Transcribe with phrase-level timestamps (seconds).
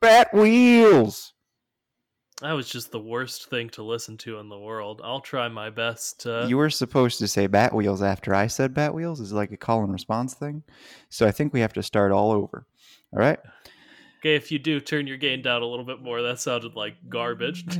[0.00, 1.32] Bat wheels.
[2.42, 5.00] That was just the worst thing to listen to in the world.
[5.02, 6.44] I'll try my best to.
[6.46, 9.20] You were supposed to say bat wheels after I said bat wheels.
[9.20, 10.62] Is like a call and response thing.
[11.08, 12.66] So I think we have to start all over.
[13.12, 13.38] All right.
[14.26, 16.20] Okay, if you do, turn your gain down a little bit more.
[16.20, 17.64] That sounded like garbage.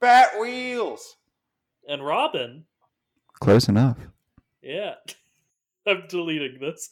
[0.00, 1.16] Bat wheels.
[1.88, 2.64] And Robin,
[3.40, 3.98] Close enough.
[4.60, 4.94] yeah.
[5.86, 6.90] I'm deleting this.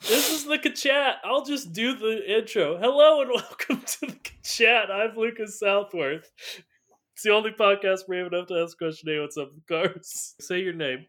[0.00, 1.16] This is the chat.
[1.24, 2.78] I'll just do the intro.
[2.78, 4.92] Hello and welcome to the chat.
[4.92, 6.30] I'm Lucas Southworth.
[7.14, 9.10] It's the only podcast brave enough to ask a question.
[9.10, 10.34] Hey, what's up, with cars?
[10.40, 11.04] Say your name.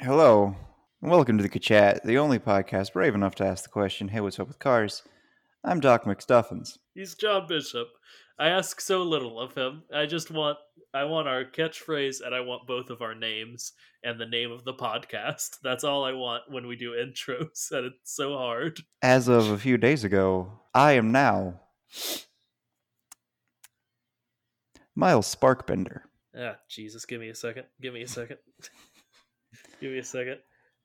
[0.00, 0.56] Hello,
[1.02, 4.20] and welcome to the Chat, the only podcast brave enough to ask the question, "Hey,
[4.20, 5.02] what's up with cars?"
[5.62, 6.78] I'm Doc McStuffins.
[6.94, 7.88] He's John Bishop.
[8.38, 9.82] I ask so little of him.
[9.94, 10.56] I just want
[10.94, 14.64] I want our catchphrase and I want both of our names and the name of
[14.64, 15.58] the podcast.
[15.62, 18.80] That's all I want when we do intros, and it's so hard.
[19.02, 21.60] As of a few days ago, I am now
[24.94, 26.00] Miles Sparkbender.
[26.38, 27.64] Ah, Jesus, give me a second.
[27.80, 28.38] Give me a second.
[29.80, 30.38] give me a second.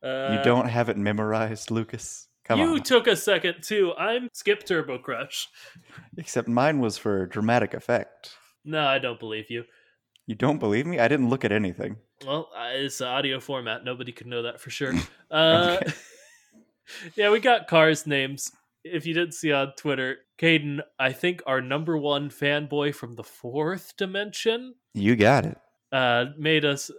[0.03, 2.27] Uh, you don't have it memorized, Lucas.
[2.45, 2.67] Come on.
[2.67, 2.83] you on.
[2.83, 3.93] took a second too.
[3.97, 5.47] I'm Skip Turbo Crush.
[6.17, 8.31] Except mine was for dramatic effect.
[8.63, 9.63] No, I don't believe you.
[10.25, 10.99] You don't believe me?
[10.99, 11.97] I didn't look at anything.
[12.25, 13.83] Well, uh, it's audio format.
[13.85, 14.93] Nobody could know that for sure.
[15.29, 15.93] Uh, Okay.
[17.15, 18.49] yeah, we got cars names.
[18.93, 23.23] If you didn't see on Twitter, Caden, I think our number one fanboy from the
[23.23, 25.57] fourth dimension, You got it.
[25.91, 26.91] uh, made us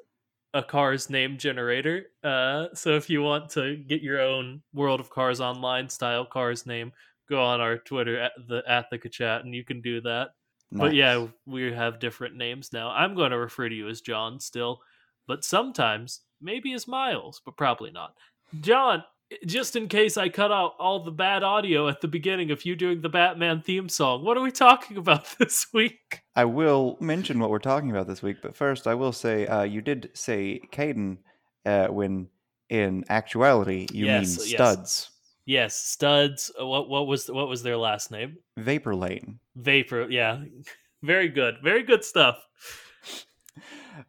[0.55, 2.07] a cars name generator.
[2.25, 6.65] Uh, so if you want to get your own World of Cars Online style cars
[6.67, 6.93] name,
[7.29, 10.31] go on our Twitter at the at the chat, and you can do that.
[10.73, 12.91] But yeah, we have different names now.
[12.91, 14.81] I'm going to refer to you as John still,
[15.27, 18.15] but sometimes maybe as Miles, but probably not.
[18.61, 19.03] John,
[19.47, 22.75] just in case I cut out all the bad audio at the beginning of you
[22.77, 26.23] doing the Batman theme song, what are we talking about this week?
[26.35, 29.63] I will mention what we're talking about this week, but first I will say uh,
[29.63, 31.19] you did say Caden
[31.67, 32.29] uh, when
[32.71, 35.11] in actuality you Yes, mean studs.
[35.47, 36.51] Yes, Studs.
[36.61, 38.37] uh, What what was what was their last name?
[38.59, 39.39] Vapor Lane.
[39.57, 40.07] Vapor.
[40.11, 40.43] Yeah,
[41.03, 42.37] very good, very good stuff.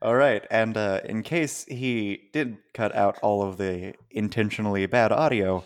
[0.02, 5.12] All right, and uh, in case he did cut out all of the intentionally bad
[5.12, 5.64] audio,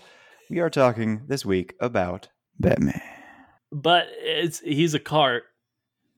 [0.50, 2.30] we are talking this week about
[2.60, 3.02] Batman.
[3.72, 5.44] but it's he's a cart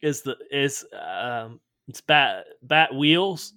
[0.02, 3.54] is the is um it's bat bat wheels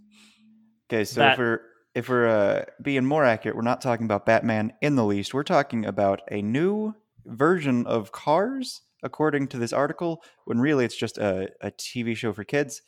[0.91, 1.60] Okay, so Bat- if we're
[1.94, 5.34] if we're uh, being more accurate, we're not talking about Batman in the least.
[5.34, 6.94] We're talking about a new
[7.26, 10.22] version of Cars, according to this article.
[10.47, 12.81] When really it's just a, a TV show for kids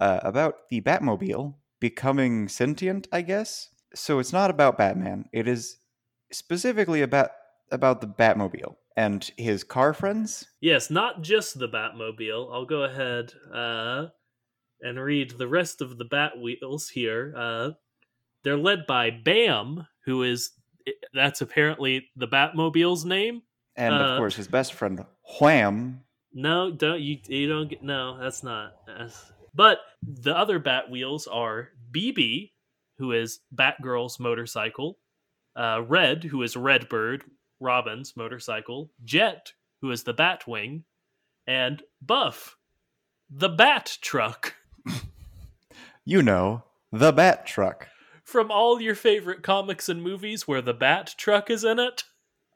[0.00, 3.06] uh, about the Batmobile becoming sentient.
[3.12, 4.18] I guess so.
[4.18, 5.28] It's not about Batman.
[5.32, 5.78] It is
[6.32, 7.30] specifically about
[7.70, 10.46] about the Batmobile and his car friends.
[10.60, 14.06] yes not just the batmobile i'll go ahead uh
[14.80, 17.70] and read the rest of the bat wheels here uh
[18.42, 20.52] they're led by bam who is
[21.12, 23.42] that's apparently the batmobile's name
[23.76, 25.04] And Uh, of course, his best friend
[25.40, 26.00] Wham.
[26.32, 27.18] No, don't you?
[27.28, 27.82] You don't get.
[27.82, 28.76] No, that's not.
[28.86, 32.52] That's, but the other Bat wheels are BB,
[32.98, 34.98] who is Batgirl's motorcycle,
[35.56, 37.24] uh, Red, who is Redbird,
[37.58, 40.82] Robin's motorcycle, Jet, who is the Batwing,
[41.46, 42.56] and Buff,
[43.30, 44.54] the Bat Truck.
[46.08, 46.62] You know,
[46.92, 47.88] the Bat Truck.
[48.22, 52.04] From all your favorite comics and movies where the Bat Truck is in it.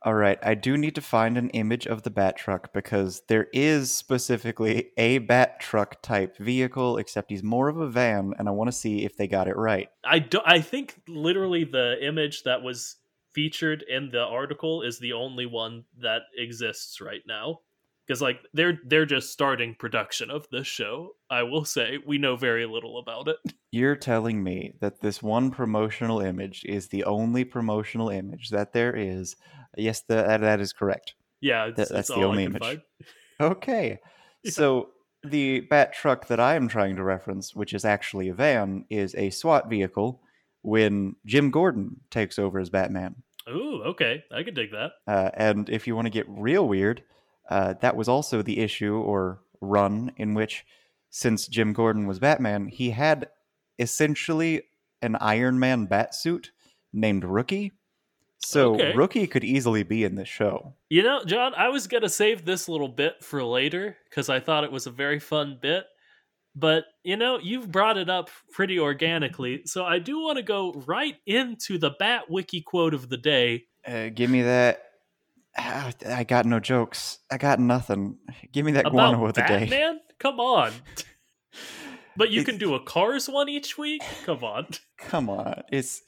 [0.02, 3.49] All right, I do need to find an image of the Bat Truck because there
[3.52, 8.52] is specifically a Bat Truck type vehicle, except he's more of a van, and I
[8.52, 9.88] want to see if they got it right.
[10.02, 12.97] I do I think literally the image that was
[13.35, 17.61] featured in the article is the only one that exists right now.
[18.06, 21.11] Because like they're they're just starting production of this show.
[21.31, 23.37] I will say we know very little about it.
[23.70, 28.96] You're telling me that this one promotional image is the only promotional image that there
[28.96, 29.37] is.
[29.76, 31.14] Yes, the, that, that is correct.
[31.40, 32.62] Yeah, it's, That- it's that's the only image.
[32.62, 32.82] find.
[33.40, 33.99] Okay.
[34.43, 34.52] Yeah.
[34.52, 34.88] So
[35.22, 39.14] the Bat Truck that I am trying to reference, which is actually a van, is
[39.17, 40.22] a SWAT vehicle
[40.62, 43.17] when Jim Gordon takes over as Batman.
[43.50, 44.93] Ooh, okay, I could dig that.
[45.06, 47.02] Uh, and if you want to get real weird,
[47.50, 50.64] uh, that was also the issue or run in which,
[51.11, 53.28] since Jim Gordon was Batman, he had
[53.78, 54.62] essentially
[55.02, 56.50] an Iron Man bat suit
[56.94, 57.72] named Rookie.
[58.42, 58.92] So Okay.
[58.94, 60.75] Rookie could easily be in this show.
[60.88, 64.64] You know, John, I was gonna save this little bit for later because I thought
[64.64, 65.84] it was a very fun bit.
[66.56, 70.72] But you know, you've brought it up pretty organically, so I do want to go
[70.87, 73.64] right into the Bat Wiki quote of the day.
[73.87, 74.82] Uh, give me that.
[75.56, 77.19] Ah, I got no jokes.
[77.31, 78.19] I got nothing.
[78.52, 79.60] Give me that about guano of the day.
[79.60, 80.00] Batman.
[80.19, 80.72] Come on.
[82.16, 84.02] But you can do a Cars one each week.
[84.26, 84.66] Come on.
[84.98, 85.62] Come on.
[85.72, 86.02] It's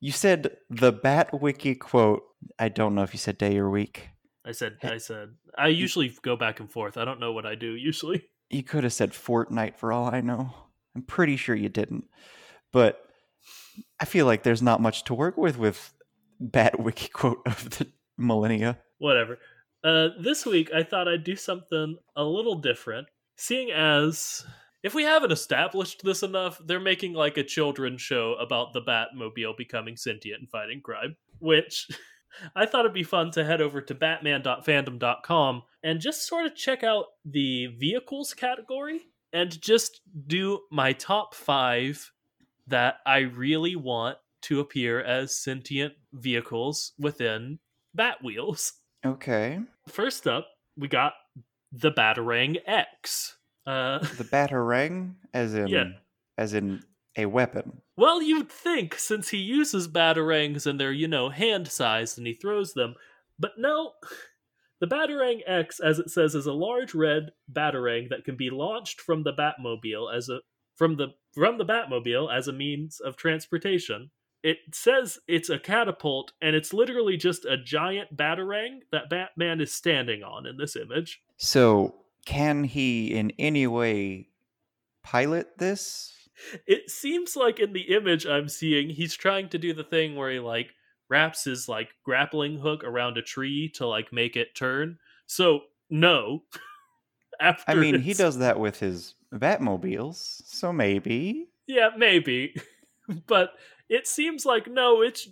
[0.00, 2.22] you said the Bat Wiki quote.
[2.58, 4.10] I don't know if you said day or week.
[4.44, 4.76] I said.
[4.82, 5.30] I said.
[5.58, 6.96] I usually go back and forth.
[6.96, 8.24] I don't know what I do usually.
[8.48, 10.54] You could have said Fortnite for all I know.
[10.94, 12.04] I'm pretty sure you didn't.
[12.72, 13.00] But
[13.98, 15.92] I feel like there's not much to work with with
[16.38, 18.78] Bat Wiki quote of the millennia.
[18.98, 19.38] whatever.
[19.82, 24.46] Uh, this week, I thought I'd do something a little different, seeing as
[24.82, 29.56] if we haven't established this enough, they're making like a children's show about the Batmobile
[29.56, 31.88] becoming sentient and fighting crime, which
[32.54, 36.84] I thought it'd be fun to head over to batman.fandom.com and just sort of check
[36.84, 39.00] out the vehicles category
[39.32, 42.12] and just do my top five
[42.66, 47.58] that I really want to appear as sentient vehicles within
[47.94, 48.74] Bat Wheels.
[49.04, 49.60] Okay.
[49.88, 51.14] First up, we got
[51.72, 53.36] the Batarang X.
[53.66, 55.84] Uh, The Batarang, as in Yeah.
[56.38, 56.82] as in
[57.16, 57.80] a weapon.
[57.96, 62.34] well, you'd think since he uses Batarangs and they're, you know, hand sized and he
[62.34, 62.94] throws them.
[63.38, 63.92] But no,
[64.80, 69.00] the Batarang X, as it says, is a large red Batarang that can be launched
[69.00, 70.40] from the Batmobile as a
[70.76, 74.10] from the from the Batmobile as a means of transportation.
[74.42, 79.72] It says it's a catapult, and it's literally just a giant Batarang that Batman is
[79.72, 81.22] standing on in this image.
[81.38, 81.94] So,
[82.26, 84.28] can he in any way
[85.02, 86.12] pilot this?
[86.66, 90.30] it seems like in the image I'm seeing, he's trying to do the thing where
[90.30, 90.70] he like
[91.08, 94.98] wraps his like grappling hook around a tree to like make it turn.
[95.26, 96.42] So no.
[97.40, 101.48] After I mean, he does that with his Batmobiles, so maybe.
[101.66, 102.54] Yeah, maybe.
[103.26, 103.50] but
[103.88, 105.28] it seems like no, it's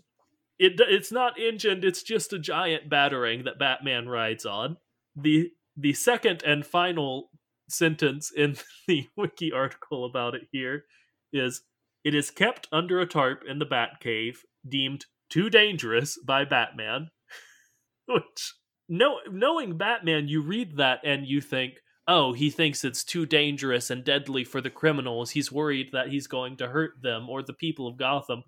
[0.59, 4.77] it it's not engined, it's just a giant Batarang that Batman rides on.
[5.17, 7.31] The the second and final
[7.69, 8.57] sentence in
[8.89, 10.85] the wiki article about it here
[11.33, 11.63] is
[12.05, 14.39] it is kept under a tarp in the Batcave,
[14.69, 17.11] deemed too dangerous by Batman.
[18.07, 18.55] Which
[18.89, 21.75] no knowing Batman, you read that and you think,
[22.07, 25.31] oh, he thinks it's too dangerous and deadly for the criminals.
[25.31, 28.45] He's worried that he's going to hurt them or the people of Gotham.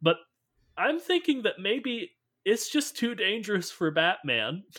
[0.00, 0.18] But
[0.78, 2.12] I'm thinking that maybe
[2.44, 4.64] it's just too dangerous for Batman.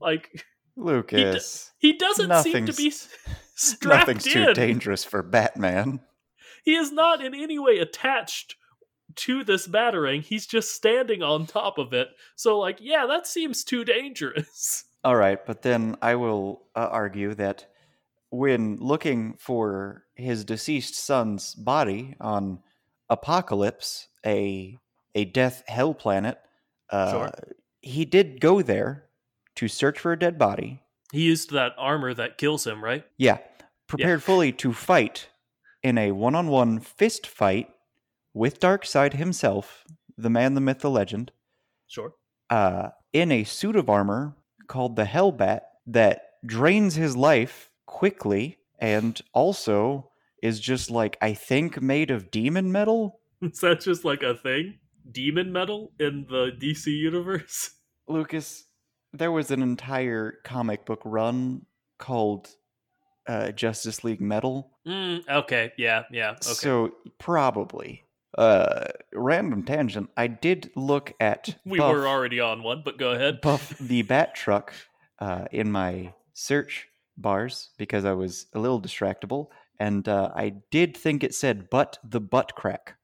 [0.00, 0.44] Like
[0.76, 1.70] Lucas.
[1.78, 2.90] he doesn't seem to be
[3.54, 4.32] strapped Nothing's in.
[4.46, 6.00] too dangerous for Batman.
[6.64, 8.56] He is not in any way attached
[9.16, 10.22] to this Batarang.
[10.22, 12.08] He's just standing on top of it.
[12.36, 14.84] So, like, yeah, that seems too dangerous.
[15.04, 17.66] All right, but then I will uh, argue that
[18.30, 22.60] when looking for his deceased son's body on
[23.10, 24.78] Apokolips, a
[25.14, 26.38] a death hell planet,
[26.90, 27.30] uh, Sure.
[27.80, 29.04] he did go there
[29.56, 30.80] to search for a dead body.
[31.12, 33.04] He used that armor that kills him, right?
[33.18, 33.38] Yeah,
[33.86, 35.28] prepared fully to fight
[35.82, 37.68] in a one-on-one fist fight
[38.32, 39.84] with Darkseid himself,
[40.16, 41.32] the man, the myth, the legend.
[41.86, 42.14] Sure.
[42.48, 44.34] uh, in a suit of armor
[44.66, 50.10] called the Hellbat that drains his life quickly and also
[50.42, 53.20] is just like, I think, made of demon metal.
[53.42, 54.78] Is that just like a thing?
[55.10, 57.70] Demon metal in the DC universe?
[58.08, 58.64] Lucas,
[59.12, 61.66] there was an entire comic book run
[61.98, 62.48] called
[63.26, 64.70] uh, Justice League Metal.
[64.86, 66.40] Mm, okay, yeah, yeah, okay.
[66.42, 68.04] So, probably.
[68.36, 70.08] Uh, random tangent.
[70.16, 73.40] I did look at We Buff, were already on one, but go ahead.
[73.42, 74.72] Buff the Bat Truck
[75.18, 80.96] uh, in my search bars because I was a little distractible, and uh, I did
[80.96, 82.96] think it said "but the butt crack."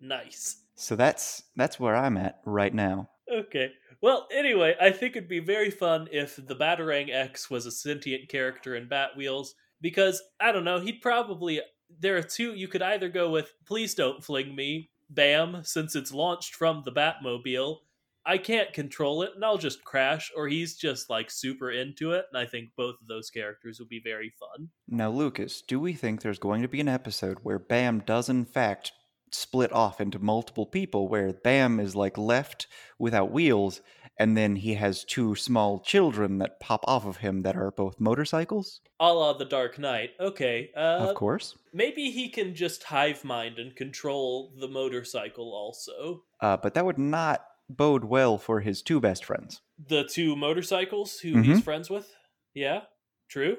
[0.00, 0.56] nice.
[0.74, 3.08] So that's that's where I'm at right now.
[3.32, 3.72] Okay.
[4.00, 8.28] Well, anyway, I think it'd be very fun if the Batarang X was a sentient
[8.28, 11.60] character in Bat Wheels because I don't know, he'd probably
[12.00, 16.12] there are two you could either go with please don't fling me, bam, since it's
[16.12, 17.78] launched from the Batmobile.
[18.26, 22.26] I can't control it and I'll just crash or he's just like super into it
[22.30, 24.68] and I think both of those characters would be very fun.
[24.86, 28.44] Now, Lucas, do we think there's going to be an episode where Bam does in
[28.44, 28.92] fact
[29.32, 32.66] split off into multiple people, where Bam is like left
[32.98, 33.80] without wheels,
[34.18, 38.00] and then he has two small children that pop off of him that are both
[38.00, 38.80] motorcycles?
[39.00, 40.10] A la the Dark Knight.
[40.18, 40.70] Okay.
[40.76, 41.54] Uh of course.
[41.72, 46.22] maybe he can just hive mind and control the motorcycle also.
[46.40, 49.60] Uh, but that would not bode well for his two best friends.
[49.88, 51.44] the two motorcycles who Mhm.
[51.44, 52.12] he's friends with.
[52.54, 52.80] Yeah,
[53.28, 53.58] true.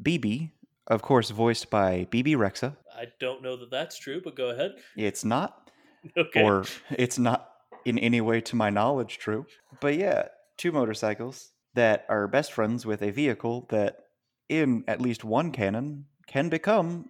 [0.00, 0.50] BB,
[0.88, 2.76] of course, voiced by Bebe Rexha.
[2.96, 4.72] I don't know that that's true, but go ahead.
[4.96, 5.70] It's not,
[6.16, 6.42] Okay.
[6.42, 7.48] or it's not
[7.84, 9.46] in any way to my knowledge true.
[9.80, 13.96] But yeah, two motorcycles that are best friends with a vehicle that,
[14.48, 17.06] in at least one canon, can become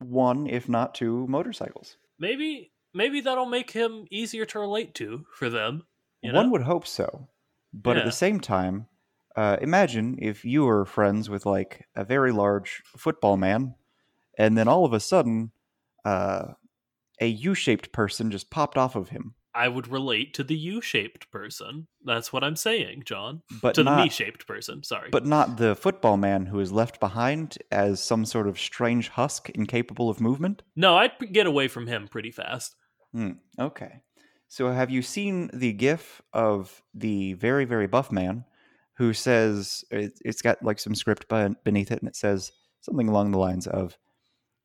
[0.00, 1.96] one, if not two, motorcycles.
[2.18, 5.84] maybe maybe that'll make him easier to relate to for them.
[6.22, 7.28] You One would hope so.
[7.72, 8.86] But at the same time,
[9.34, 13.74] uh, imagine if you were friends with like a very large football man,
[14.38, 15.52] and then all of a sudden,
[16.04, 16.52] uh,
[17.20, 21.86] a U-shaped person just popped off of him, I would relate to the U-shaped person.
[22.04, 23.42] That's what I'm saying, John.
[23.60, 24.82] but to the not, me-shaped person.
[24.82, 25.10] Sorry.
[25.10, 29.50] but not the football man who is left behind as some sort of strange husk
[29.50, 30.62] incapable of movement.
[30.74, 32.74] no, I'd get away from him pretty fast.
[33.12, 34.00] Hmm, okay.
[34.48, 38.44] So have you seen the gif of the very, very buff man
[38.96, 41.26] who says it, it's got like some script
[41.64, 43.96] beneath it and it says something along the lines of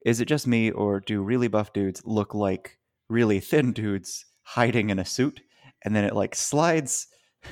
[0.07, 2.77] Is it just me or do really buff dudes look like
[3.09, 5.41] really thin dudes hiding in a suit?
[5.83, 7.07] And then it like slides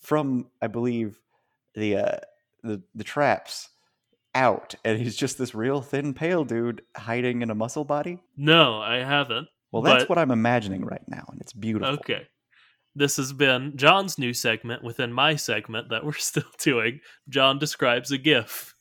[0.00, 1.18] from, I believe,
[1.74, 2.16] the uh,
[2.62, 3.68] the the traps
[4.34, 8.18] out, and he's just this real thin, pale dude hiding in a muscle body.
[8.36, 9.48] No, I haven't.
[9.72, 11.94] Well, that's But- what I'm imagining right now, and it's beautiful.
[11.94, 12.26] Okay.
[12.94, 17.00] This has been John's new segment within my segment that we're still doing.
[17.28, 18.74] John describes a GIF.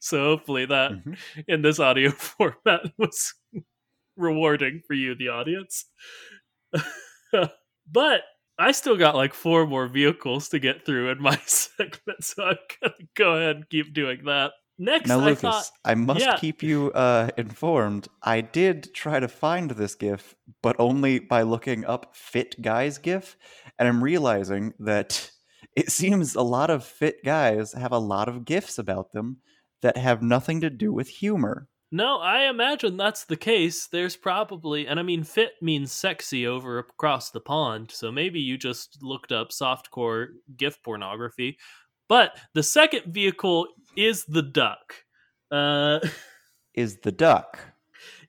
[0.00, 1.18] So hopefully that Mhm.
[1.48, 3.34] in this audio format was
[4.16, 5.86] rewarding for you, the audience.
[7.32, 8.22] but
[8.58, 12.56] I still got like four more vehicles to get through in my segment, so I'm
[12.82, 14.52] gonna go ahead and keep doing that.
[14.80, 16.36] Next, Now, I Lucas, thought I must yeah.
[16.36, 18.06] keep you uh, informed.
[18.22, 23.36] I did try to find this GIF, but only by looking up "fit guys" GIF,
[23.78, 25.30] and I'm realizing that
[25.74, 29.38] it seems a lot of fit guys have a lot of GIFs about them
[29.82, 31.68] that have nothing to do with humor.
[31.90, 33.86] No, I imagine that's the case.
[33.86, 38.58] There's probably, and I mean, fit means sexy over across the pond, so maybe you
[38.58, 41.56] just looked up softcore GIF pornography.
[42.08, 44.94] But the second vehicle is the duck.
[45.50, 46.00] Uh,
[46.74, 47.58] Is the duck?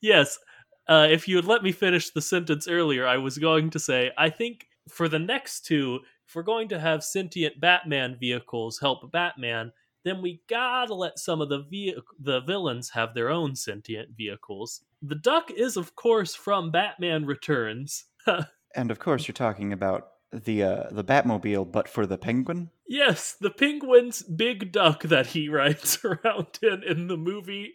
[0.01, 0.39] yes,
[0.87, 4.11] uh, if you had let me finish the sentence earlier, I was going to say,
[4.17, 9.11] I think for the next two, if we're going to have sentient Batman vehicles help
[9.11, 9.71] Batman,
[10.05, 14.81] then we gotta let some of the vehi- the villains have their own sentient vehicles.
[15.01, 18.05] The duck is, of course, from Batman Returns.
[18.75, 22.69] And of course, you're talking about the uh, the Batmobile, but for the penguin.
[22.87, 27.73] yes, the penguin's big duck that he rides around in in the movie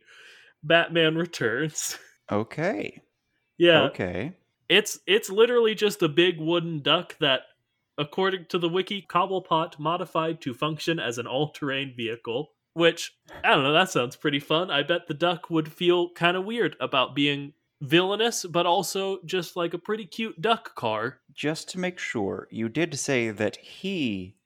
[0.63, 1.99] Batman Returns.
[2.31, 3.03] Okay.
[3.59, 4.37] Yeah, Okay.
[4.69, 7.43] It's it's literally just a big wooden duck that,
[7.99, 12.51] according to the wiki, Cobblepot modified to function as an all-terrain vehicle.
[12.75, 13.13] Which
[13.45, 13.73] I don't know.
[13.73, 14.71] That sounds pretty fun.
[14.71, 19.55] I bet the duck would feel kind of weird about being villainous, but also just
[19.57, 21.21] like a pretty cute duck car.
[21.33, 24.37] just to make sure, you did say that he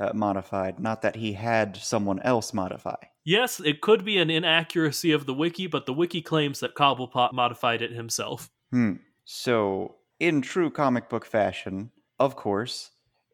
[0.00, 2.96] uh, modified, not that he had someone else modify.
[3.24, 7.32] Yes, it could be an inaccuracy of the wiki, but the wiki claims that Cobblepot
[7.32, 8.50] modified it himself.
[8.70, 8.94] Hmm.
[9.24, 12.90] So, in true comic book fashion, of course,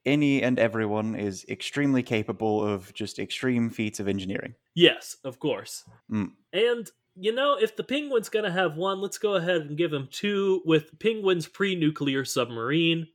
[0.06, 4.54] any and everyone is extremely capable of just extreme feats of engineering.
[4.74, 5.84] Yes, of course.
[6.10, 6.32] Mm.
[6.52, 10.08] And you know, if the penguin's gonna have one, let's go ahead and give him
[10.10, 13.08] two with penguin's pre-nuclear submarine.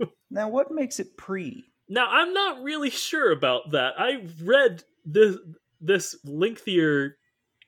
[0.30, 1.62] Now, what makes it pre?
[1.88, 3.92] Now, I'm not really sure about that.
[3.98, 5.36] I read this
[5.78, 7.18] this lengthier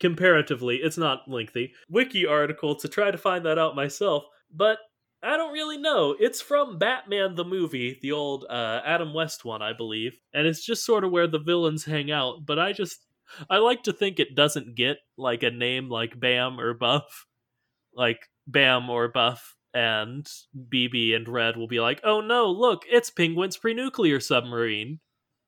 [0.01, 4.79] comparatively, it's not lengthy, wiki article to try to find that out myself, but
[5.25, 6.15] I don't really know.
[6.19, 10.65] It's from Batman the movie, the old uh, Adam West one, I believe, and it's
[10.65, 12.45] just sort of where the villains hang out.
[12.45, 13.07] But I just
[13.49, 17.27] I like to think it doesn't get like a name like Bam or Buff,
[17.95, 20.31] like Bam or Buff, and
[20.73, 25.01] BB and Red will be like, "Oh no, look, it's Penguin's pre-nuclear submarine,"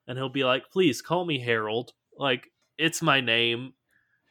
[0.07, 1.93] and he'll be like, "Please call me Harold.
[2.17, 3.75] Like it's my name."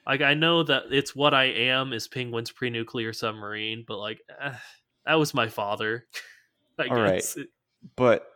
[0.08, 4.54] Like I know that it's what I am is Penguin's pre-nuclear submarine, but like eh,
[5.06, 6.06] that was my father.
[6.80, 7.16] I All right.
[7.16, 7.38] guess.
[7.38, 7.50] It-
[7.96, 8.28] But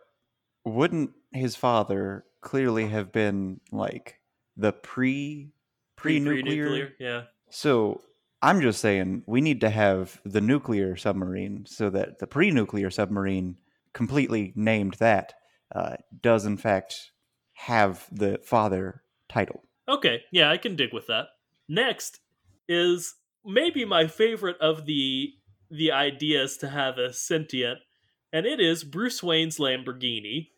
[0.64, 4.16] wouldn't his father clearly have been like
[4.56, 5.52] the pre
[5.96, 6.42] pre-nuclear?
[6.42, 7.22] pre-nuclear, yeah.
[7.50, 8.00] So
[8.42, 13.56] I'm just saying we need to have the nuclear submarine so that the pre-nuclear submarine,
[13.92, 15.34] completely named that,
[15.74, 17.10] uh, does in fact
[17.52, 19.62] have the father title.
[19.88, 21.26] Okay, yeah, I can dig with that.
[21.68, 22.20] Next
[22.68, 25.32] is maybe my favorite of the
[25.70, 27.78] the ideas to have a sentient,
[28.32, 30.48] and it is Bruce Wayne's Lamborghini.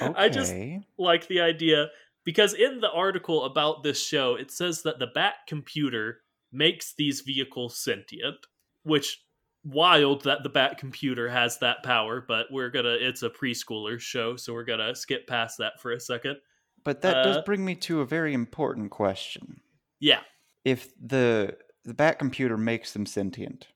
[0.00, 0.14] Okay.
[0.16, 0.54] I just-
[0.98, 1.90] Like the idea
[2.24, 6.20] because in the article about this show, it says that the Bat computer
[6.52, 8.46] makes these vehicles sentient,
[8.82, 9.24] which
[9.64, 14.36] wild that the Bat computer has that power, but we're gonna it's a preschooler show,
[14.36, 16.36] so we're gonna skip past that for a second.
[16.84, 19.60] But that does uh, bring me to a very important question.
[19.98, 20.20] Yeah.
[20.64, 23.66] if the the bat computer makes them sentient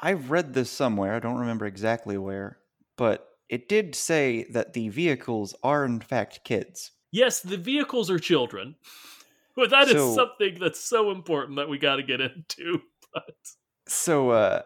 [0.00, 2.58] i've read this somewhere i don't remember exactly where
[2.96, 8.18] but it did say that the vehicles are in fact kids Yes, the vehicles are
[8.18, 8.74] children.
[9.54, 12.80] But that is So- something that's so important that we got to get into.
[13.12, 13.34] But
[13.86, 14.62] so uh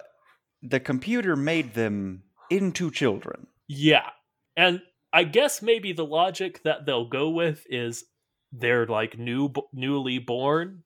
[0.63, 4.11] the computer made them into children yeah.
[4.57, 4.81] And
[5.13, 8.05] I guess maybe the logic that they'll go with is
[8.53, 10.85] they're like new newly born,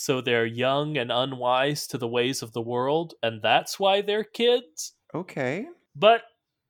[0.00, 4.24] so they're young and unwise to the ways of the world and that's why they're
[4.24, 4.94] kids.
[5.14, 6.22] okay But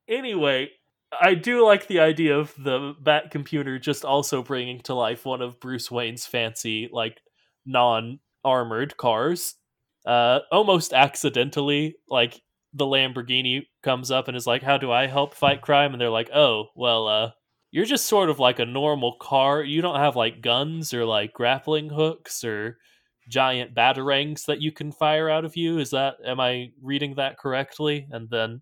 [0.07, 0.69] anyway,
[1.19, 5.41] I do like the idea of the Bat computer just also bringing to life one
[5.41, 7.21] of Bruce Wayne's fancy, like
[7.65, 9.55] non armored cars.
[10.05, 12.41] Uh, almost accidentally, like
[12.73, 16.09] the Lamborghini comes up and is like, "How do I help fight crime?" And they're
[16.09, 17.31] like, "Oh, well, uh,
[17.71, 19.63] you're just sort of like a normal car.
[19.63, 22.77] You don't have like guns or like grappling hooks or."
[23.31, 27.37] Giant batarangs that you can fire out of you is that am i reading that
[27.39, 28.61] correctly and then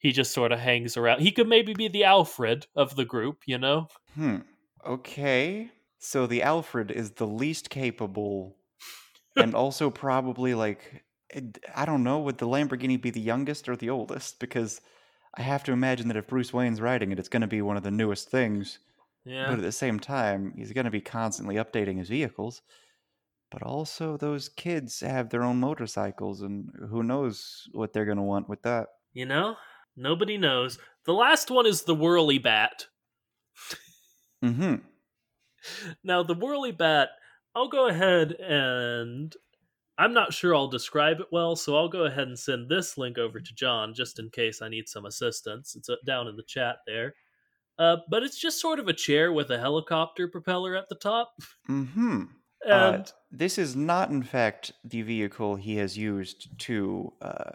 [0.00, 1.22] he just sort of hangs around.
[1.22, 3.88] He could maybe be the Alfred of the group, you know?
[4.14, 4.38] hmm
[4.86, 8.56] okay so the alfred is the least capable
[9.36, 11.04] and also probably like
[11.74, 14.80] i don't know would the lamborghini be the youngest or the oldest because
[15.36, 17.76] i have to imagine that if bruce wayne's riding it it's going to be one
[17.76, 18.80] of the newest things
[19.24, 19.48] Yeah.
[19.48, 22.62] But at the same time, he's going to be constantly updating his vehicles.
[23.50, 28.22] But also, those kids have their own motorcycles, and who knows what they're going to
[28.22, 28.88] want with that.
[29.12, 29.56] You know?
[29.96, 30.78] Nobody knows.
[31.06, 32.86] The last one is the Whirly Bat.
[34.44, 34.76] mm-hmm
[36.04, 37.08] Now, the Whirly Bat,
[37.54, 39.34] I'll go ahead and.
[40.00, 43.18] I'm not sure I'll describe it well, so I'll go ahead and send this link
[43.18, 45.74] over to John just in case I need some assistance.
[45.74, 47.16] It's uh, down in the chat there.
[47.80, 51.32] Uh, but it's just sort of a chair with a helicopter propeller at the top.
[51.68, 52.24] mm-hmm
[52.64, 57.52] And Uh, this is not, in fact, the vehicle he has used to uh,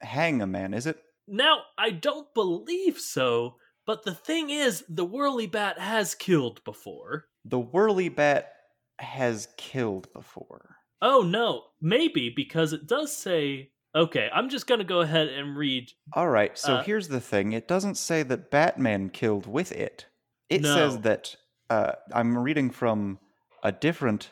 [0.00, 0.98] hang a man, is it?
[1.28, 7.26] Now, I don't believe so, but the thing is, the Whirly Bat has killed before.
[7.44, 8.52] The Whirly Bat
[8.98, 10.76] has killed before.
[11.00, 13.70] Oh no, maybe because it does say.
[13.94, 15.90] Okay, I'm just gonna go ahead and read.
[16.14, 17.52] All right, so Uh, here's the thing.
[17.52, 20.06] It doesn't say that Batman killed with it.
[20.48, 20.74] It No.
[20.74, 21.36] says that
[21.68, 23.18] uh, I'm reading from
[23.62, 24.30] a different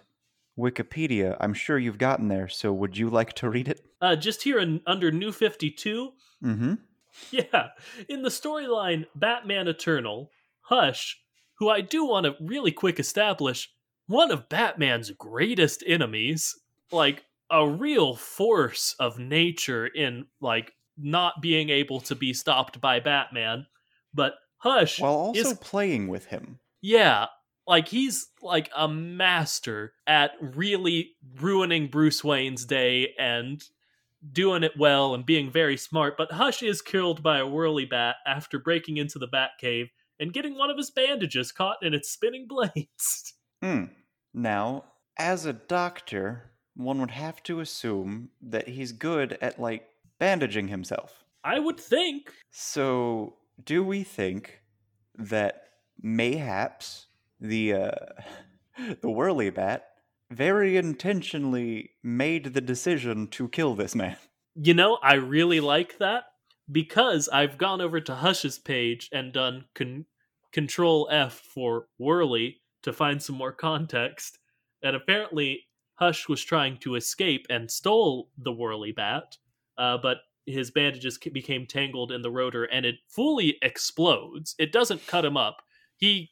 [0.61, 1.37] Wikipedia.
[1.41, 3.81] I'm sure you've gotten there, so would you like to read it?
[4.01, 6.13] Uh, just here in, under New 52,
[6.45, 6.75] Mm-hmm.
[7.31, 7.69] yeah,
[8.09, 10.31] in the storyline Batman Eternal,
[10.63, 11.21] Hush,
[11.59, 13.71] who I do want to really quick establish,
[14.07, 16.59] one of Batman's greatest enemies,
[16.91, 23.01] like a real force of nature in like not being able to be stopped by
[23.01, 23.67] Batman.
[24.15, 26.59] But Hush While also is playing with him.
[26.81, 27.27] Yeah,
[27.71, 33.63] like he's like a master at really ruining Bruce Wayne's day and
[34.33, 36.17] doing it well and being very smart.
[36.19, 40.33] But Hush is killed by a whirly bat after breaking into the bat cave and
[40.33, 43.35] getting one of his bandages caught in its spinning blades.
[43.63, 43.85] Hmm.
[44.35, 49.87] Now, as a doctor, one would have to assume that he's good at, like,
[50.19, 51.25] bandaging himself.
[51.45, 52.33] I would think.
[52.51, 54.61] So, do we think
[55.17, 55.69] that
[56.03, 57.07] mayhaps
[57.41, 57.91] the uh,
[59.01, 59.87] the whirly bat
[60.31, 64.17] very intentionally made the decision to kill this man?
[64.55, 66.25] You know, I really like that
[66.71, 70.07] because I've gone over to Hush's page and done con-
[70.53, 74.39] Control F for Whirly to find some more context,
[74.83, 79.37] and apparently Hush was trying to escape and stole the Whirly Bat,
[79.79, 84.55] uh, but his bandages became tangled in the rotor and it fully explodes.
[84.59, 85.59] It doesn't cut him up.
[85.97, 86.31] He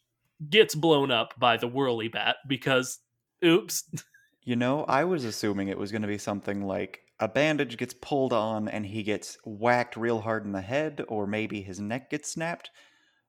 [0.49, 2.99] gets blown up by the Whirly Bat because,
[3.45, 3.85] oops.
[4.45, 7.93] You know, I was assuming it was going to be something like a bandage gets
[7.93, 12.09] pulled on and he gets whacked real hard in the head, or maybe his neck
[12.09, 12.71] gets snapped.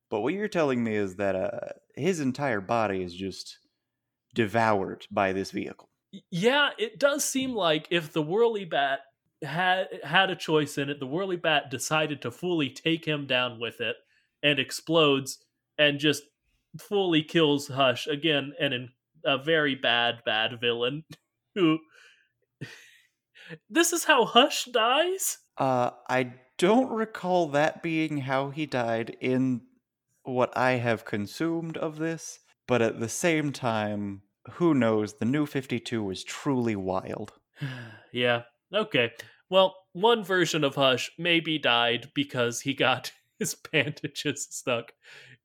[0.10, 3.58] But what you're telling me is that uh, his entire body is just
[4.34, 5.90] devoured by this vehicle.
[6.32, 9.00] Yeah, it does seem like if the Whirly Bat
[9.42, 13.60] had had a choice in it, the Whirly Bat decided to fully take him down
[13.60, 13.96] with it
[14.42, 15.40] and explodes
[15.78, 16.24] and just
[16.78, 18.90] fully kills Hush again, and in
[19.26, 21.04] a very bad, bad villain
[21.56, 21.80] who.
[23.70, 25.38] this is how Hush dies.
[25.58, 29.62] Uh, I don't recall that being how he died in
[30.24, 34.22] what I have consumed of this, but at the same time,
[34.54, 35.16] who knows?
[35.16, 37.34] The new 52 was truly wild.
[38.14, 38.44] yeah.
[38.74, 39.12] Okay.
[39.50, 44.94] Well, one version of Hush maybe died because he got his bandages stuck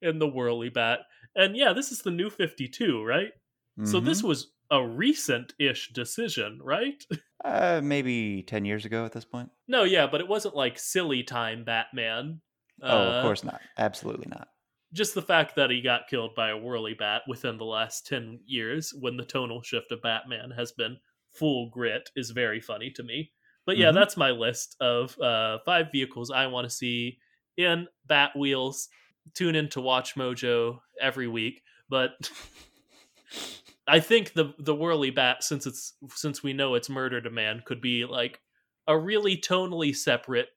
[0.03, 1.01] in the whirly bat.
[1.37, 3.33] And yeah, this is the new 52, right?
[3.79, 3.87] Mm-hmm.
[3.87, 4.29] So this mm-hmm.
[4.29, 7.03] was a recent-ish decision, right?
[7.45, 9.51] Uh, maybe 10 years ago at this point.
[9.69, 12.41] No, yeah, but it wasn't like silly time Batman.
[12.83, 13.61] Oh, uh, of course not.
[13.77, 14.49] Absolutely not.
[14.95, 18.41] Just the fact that he got killed by a whirly bat within the last 10
[18.47, 20.97] years when the tonal shift of Batman has been
[21.35, 23.31] full grit is very funny to me.
[23.67, 23.97] But yeah, mm-hmm.
[23.97, 27.19] that's my list of uh, five vehicles I want to see
[27.59, 28.89] in Bat Wheels.
[29.35, 32.11] Tune in to WatchMojo every week, but
[33.87, 37.81] I think the the Whirly Bat, since it's since we know it's Murder man could
[37.81, 38.41] be like
[38.87, 40.49] a really tonally separate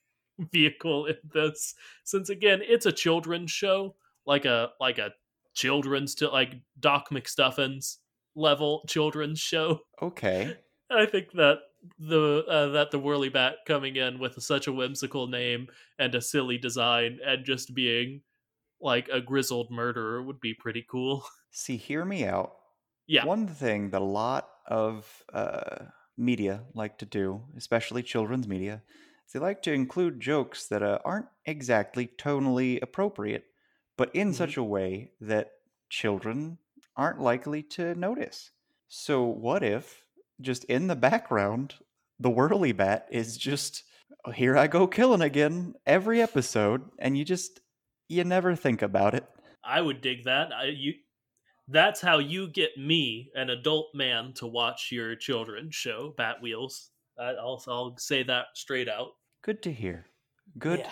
[0.38, 1.74] vehicle in this.
[2.04, 5.12] Since again, it's a children's show, like a like a
[5.54, 7.96] children's to like Doc McStuffins
[8.34, 9.80] level children's show.
[10.00, 10.56] Okay.
[10.90, 11.58] I think that
[11.98, 15.68] the uh, that the whirly bat coming in with such a whimsical name
[15.98, 18.22] and a silly design and just being
[18.80, 21.24] like a grizzled murderer would be pretty cool.
[21.50, 22.52] See, hear me out.
[23.06, 23.24] Yeah.
[23.24, 28.82] One thing that a lot of uh, media like to do, especially children's media,
[29.26, 33.44] is they like to include jokes that uh, aren't exactly tonally appropriate,
[33.96, 34.36] but in mm-hmm.
[34.36, 35.52] such a way that
[35.88, 36.58] children
[36.96, 38.50] aren't likely to notice.
[38.88, 40.04] So, what if
[40.40, 41.74] just in the background,
[42.18, 43.84] the whirly bat is just
[44.24, 47.60] oh, here I go killing again every episode, and you just
[48.08, 49.24] you never think about it.
[49.64, 50.52] I would dig that.
[50.52, 50.94] I, you,
[51.68, 56.90] that's how you get me, an adult man, to watch your children's show, Bat Wheels.
[57.18, 59.12] I, will I'll say that straight out.
[59.42, 60.06] Good to hear.
[60.58, 60.90] Good yeah.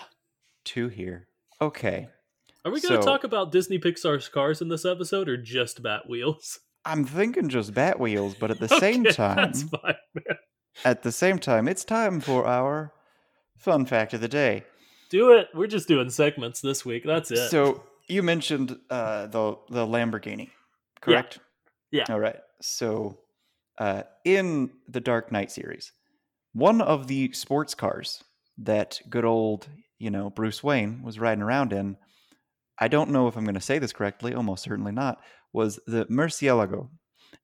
[0.65, 1.27] to hear.
[1.61, 2.07] Okay.
[2.65, 5.81] Are we going to so, talk about Disney Pixar's cars in this episode, or just
[5.81, 6.59] Bat Wheels?
[6.85, 9.95] I'm thinking just bat wheels, but at the okay, same time, fine,
[10.83, 12.93] at the same time, it's time for our
[13.57, 14.63] fun fact of the day.
[15.09, 15.47] Do it.
[15.53, 17.03] We're just doing segments this week.
[17.05, 17.49] That's it.
[17.49, 20.49] So you mentioned uh, the the Lamborghini,
[21.01, 21.39] correct?
[21.91, 22.05] Yeah.
[22.07, 22.13] yeah.
[22.13, 22.37] All right.
[22.61, 23.19] So
[23.77, 25.91] uh, in the Dark Knight series,
[26.53, 28.23] one of the sports cars
[28.57, 29.67] that good old
[29.99, 31.97] you know Bruce Wayne was riding around in.
[32.79, 34.33] I don't know if I'm going to say this correctly.
[34.33, 35.19] Almost certainly not
[35.53, 36.89] was the Murcielago,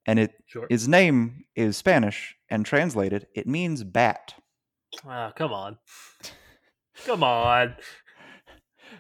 [0.06, 0.68] and it sure.
[0.70, 4.36] its name is Spanish and translated it means bat.
[5.06, 5.78] Ah, come on,
[7.06, 7.76] come on.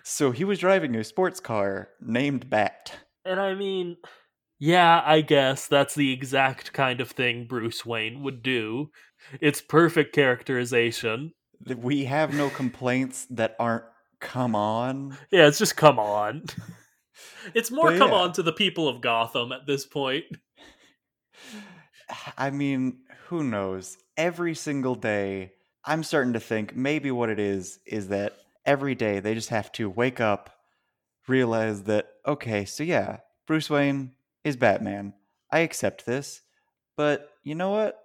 [0.03, 2.99] So he was driving a sports car named Bat.
[3.25, 3.97] And I mean,
[4.59, 8.89] yeah, I guess that's the exact kind of thing Bruce Wayne would do.
[9.39, 11.33] It's perfect characterization.
[11.75, 13.85] We have no complaints that aren't
[14.21, 15.17] come on.
[15.31, 16.43] Yeah, it's just come on.
[17.55, 18.17] It's more but come yeah.
[18.17, 20.25] on to the people of Gotham at this point.
[22.37, 23.97] I mean, who knows?
[24.15, 25.53] Every single day,
[25.83, 29.71] I'm starting to think maybe what it is is that every day they just have
[29.73, 30.51] to wake up,
[31.27, 34.11] realize that, okay, so yeah, Bruce Wayne
[34.43, 35.13] is Batman.
[35.51, 36.41] I accept this.
[36.95, 37.99] But you know what?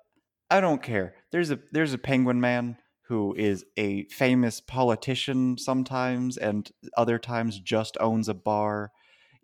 [0.50, 1.14] I don't care.
[1.32, 7.60] There's a there's a penguin man who is a famous politician sometimes and other times
[7.60, 8.92] just owns a bar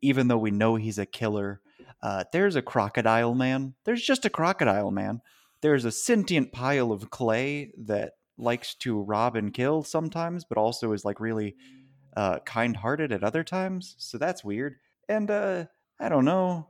[0.03, 1.61] even though we know he's a killer.
[2.03, 3.75] Uh, there's a crocodile man.
[3.85, 5.23] There's just a crocodile man.
[5.61, 10.93] There's a sentient pile of clay that likes to rob and kill sometimes, but also
[10.93, 11.55] is like really
[12.17, 13.95] uh, kind-hearted at other times.
[13.99, 14.77] So that's weird.
[15.09, 15.67] And uh,
[16.01, 16.69] I don't know.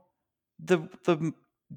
[0.63, 1.33] The the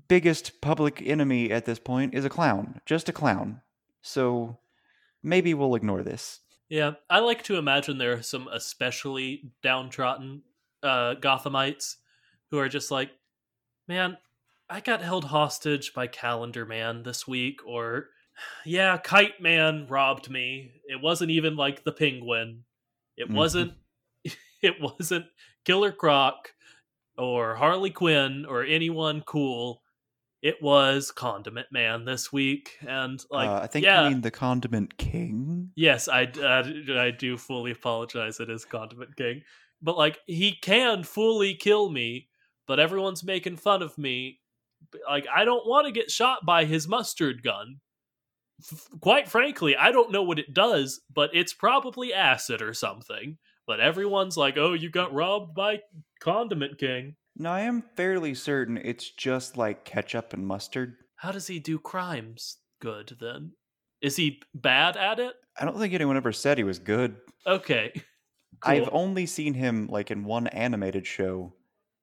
[0.09, 3.63] biggest public enemy at this point is a clown, just a clown.
[4.03, 4.59] So
[5.27, 6.41] maybe we'll ignore this.
[6.69, 10.43] Yeah, I like to imagine there are some especially downtrodden
[10.83, 11.97] uh, Gothamites
[12.51, 13.11] who are just like,
[13.89, 14.17] man,
[14.71, 18.09] I got held hostage by Calendar Man this week, or
[18.65, 20.73] yeah, Kite Man robbed me.
[20.87, 22.65] It wasn't even like the Penguin.
[23.17, 23.35] It Mhm.
[23.35, 23.73] wasn't.
[24.63, 25.27] It wasn't
[25.65, 26.53] Killer Croc
[27.19, 29.83] or Harley Quinn or anyone cool.
[30.43, 34.31] It was Condiment Man this week, and like, uh, I think yeah, you mean the
[34.31, 35.71] Condiment King.
[35.75, 38.39] Yes, I, I, I do fully apologize.
[38.39, 39.43] It is Condiment King.
[39.83, 42.29] But, like, he can fully kill me,
[42.67, 44.41] but everyone's making fun of me.
[45.09, 47.81] Like, I don't want to get shot by his mustard gun.
[48.61, 53.39] F- quite frankly, I don't know what it does, but it's probably acid or something.
[53.67, 55.81] But everyone's like, oh, you got robbed by
[56.21, 57.17] Condiment King.
[57.39, 60.97] No, I am fairly certain it's just like ketchup and mustard.
[61.17, 63.53] How does he do crimes good then?
[64.01, 65.35] Is he bad at it?
[65.59, 67.17] I don't think anyone ever said he was good.
[67.47, 67.93] Okay.
[68.63, 71.53] I've only seen him like in one animated show,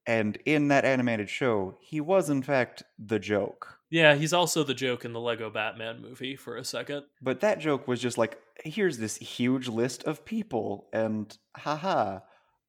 [0.06, 3.78] and in that animated show, he was in fact the joke.
[3.90, 7.04] Yeah, he's also the joke in the Lego Batman movie for a second.
[7.20, 12.20] But that joke was just like, here's this huge list of people, and haha.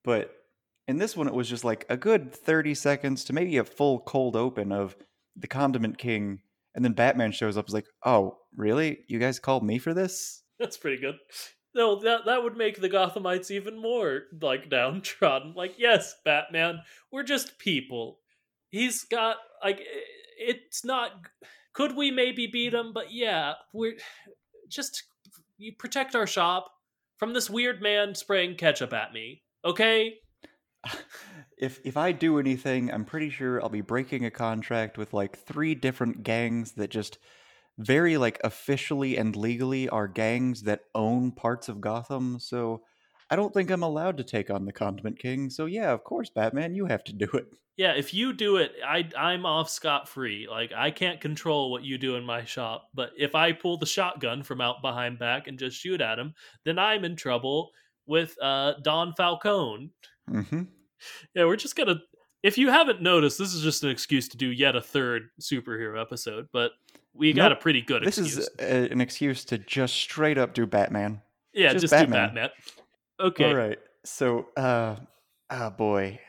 [0.04, 0.36] But
[0.87, 3.99] in this one, it was just like a good 30 seconds to maybe a full
[3.99, 4.95] cold open of
[5.35, 6.41] the Condiment King,
[6.73, 8.99] and then Batman shows up, is like, oh, really?
[9.07, 10.43] You guys called me for this?
[10.59, 11.15] That's pretty good.
[11.73, 15.53] No, that that would make the Gothamites even more like downtrodden.
[15.55, 16.79] Like, yes, Batman,
[17.11, 18.19] we're just people.
[18.69, 19.81] He's got like
[20.37, 21.11] it's not
[21.73, 23.97] could we maybe beat him, but yeah, we're
[24.69, 25.03] just
[25.57, 26.71] you protect our shop
[27.17, 29.43] from this weird man spraying ketchup at me.
[29.65, 30.15] Okay?
[31.57, 35.37] If if I do anything, I'm pretty sure I'll be breaking a contract with like
[35.37, 37.17] three different gangs that just
[37.77, 42.39] very like officially and legally are gangs that own parts of Gotham.
[42.39, 42.83] So
[43.29, 45.49] I don't think I'm allowed to take on the Condiment King.
[45.49, 47.47] So yeah, of course, Batman, you have to do it.
[47.77, 50.47] Yeah, if you do it, I I'm off scot free.
[50.49, 53.85] Like I can't control what you do in my shop, but if I pull the
[53.85, 57.71] shotgun from out behind back and just shoot at him, then I'm in trouble
[58.05, 59.91] with uh Don Falcone.
[60.27, 60.63] hmm
[61.34, 62.01] Yeah, we're just gonna.
[62.43, 65.99] If you haven't noticed, this is just an excuse to do yet a third superhero
[65.99, 66.71] episode, but
[67.13, 67.58] we got Nope.
[67.58, 68.38] a pretty good This excuse.
[68.38, 71.21] is a, an excuse to just straight up do Batman.
[71.53, 72.27] yeah, just just, do Batman.
[72.36, 72.49] Batman.
[73.19, 73.45] Okay.
[73.45, 73.79] All right.
[74.03, 74.97] So, uh,
[75.49, 76.19] ah, boy,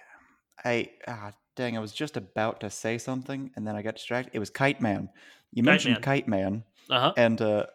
[0.65, 4.31] I ah, dang, I was just about to say something, and then I got distracted.
[4.35, 5.09] It was Kite Man.
[5.53, 6.03] You Kite mentioned Man.
[6.03, 7.13] Kite Man, Uh huh.
[7.19, 7.67] and uh,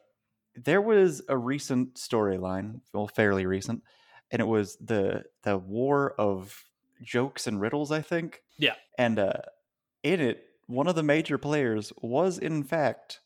[0.55, 3.83] there was a recent storyline, well, fairly recent,
[4.31, 6.55] and it was the the war of
[7.01, 8.41] jokes and riddles, I think.
[8.57, 8.75] Yeah.
[8.97, 9.33] And uh,
[10.03, 13.19] in it, one of the major players was in fact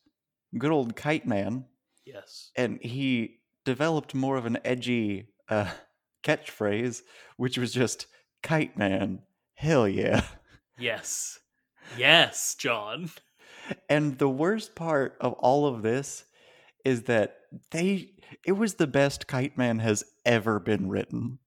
[0.58, 1.66] good old Kite Man
[2.06, 2.52] Yes.
[2.56, 5.72] and he developed more of an edgy uh,
[6.24, 7.02] catchphrase,
[7.38, 8.08] which was just
[8.44, 9.20] "Kite Man,
[9.56, 10.22] hell yeah!"
[10.78, 11.40] Yes.
[11.98, 13.10] Yes, John.
[13.90, 16.26] And the worst part of all of this
[16.84, 17.38] is that
[17.72, 18.10] they
[18.46, 21.40] it was the best Kite Man has ever been written,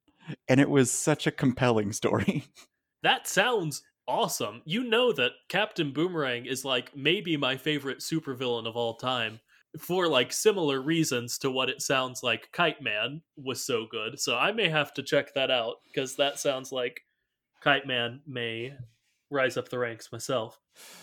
[0.48, 2.44] and it was such a compelling story.
[3.02, 4.60] That sounds awesome.
[4.64, 9.38] You know that Captain Boomerang is like maybe my favorite supervillain of all time
[9.78, 14.18] for like similar reasons to what it sounds like Kite Man was so good.
[14.18, 17.02] So I may have to check that out because that sounds like
[17.60, 18.74] Kite Man may
[19.30, 20.58] rise up the ranks myself.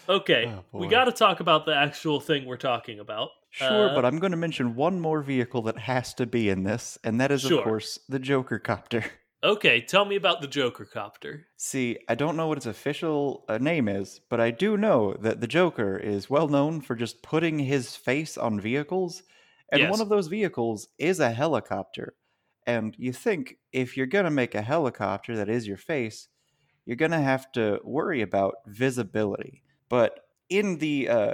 [0.10, 3.30] Okay, Oh, we got to talk about the actual thing we're talking about.
[3.56, 6.64] Sure, Uh, but I'm going to mention one more vehicle that has to be in
[6.64, 7.60] this, and that is, Sure.
[7.60, 9.04] of course, the Joker Copter.
[9.44, 11.46] Okay, tell me about the Joker copter.
[11.56, 15.40] See, I don't know what its official uh, name is, but I do know that
[15.40, 19.22] the Joker is well known for just putting his face on vehicles,
[19.72, 19.92] and Yes.
[19.92, 22.16] one of those vehicles is a helicopter.
[22.66, 26.28] And you think if you're going to make a helicopter that is your face,
[26.86, 29.62] you're going to have to worry about visibility.
[29.90, 31.34] But in the uh,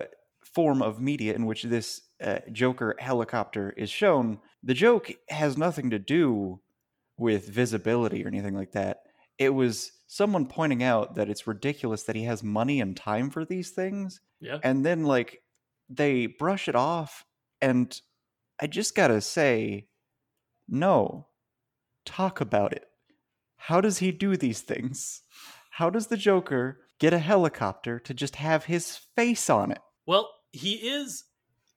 [0.53, 5.89] form of media in which this uh, Joker helicopter is shown, the joke has nothing
[5.91, 6.59] to do
[7.17, 9.03] with visibility or anything like that.
[9.37, 13.45] It was someone pointing out that it's ridiculous that he has money and time for
[13.45, 14.59] these things, Yeah.
[14.63, 15.41] and then like
[15.89, 17.25] they brush it off.
[17.61, 17.99] And
[18.59, 19.87] I just gotta say,
[20.67, 21.27] no,
[22.05, 22.85] talk about it.
[23.57, 25.21] How does he do these things?
[25.71, 29.79] How does the Joker get a helicopter to just have his face on it?
[30.05, 31.25] Well, he is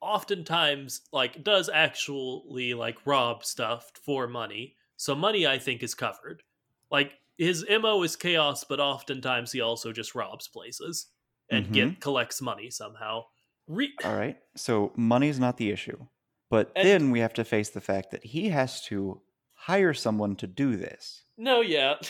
[0.00, 4.76] oftentimes like does actually like rob stuff for money.
[4.96, 6.42] So money I think is covered.
[6.90, 11.06] Like his MO is chaos, but oftentimes he also just robs places
[11.50, 12.00] and get mm-hmm.
[12.00, 13.24] collects money somehow.
[13.66, 16.06] Re- All right, so money's not the issue.
[16.50, 19.22] But And- then we have to face the fact that he has to
[19.54, 21.24] hire someone to do this.
[21.36, 21.94] No, yeah.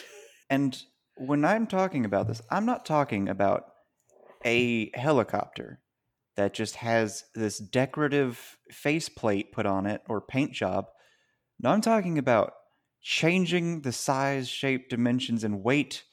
[0.50, 0.78] And
[1.16, 3.64] when I'm talking about this, I'm not talking about
[4.44, 5.80] a helicopter
[6.36, 10.86] that just has this decorative faceplate put on it or paint job.
[11.60, 12.54] No, I'm talking about
[13.00, 16.04] changing the size, shape, dimensions, and weight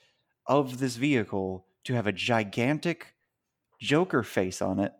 [0.45, 3.13] of this vehicle to have a gigantic
[3.79, 4.93] Joker face on it,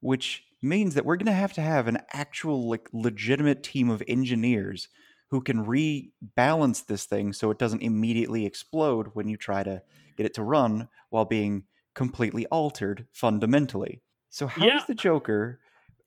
[0.00, 4.02] which means that we're going to have to have an actual, like, legitimate team of
[4.06, 4.88] engineers
[5.30, 9.82] who can rebalance this thing so it doesn't immediately explode when you try to
[10.16, 14.02] get it to run while being completely altered fundamentally.
[14.30, 14.70] So, how Yeah.
[14.70, 15.60] does the Joker,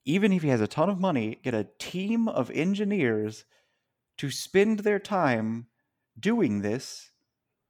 [0.06, 3.46] even if he has a ton of money, get a team of engineers
[4.18, 5.68] to spend their time
[6.20, 7.12] doing this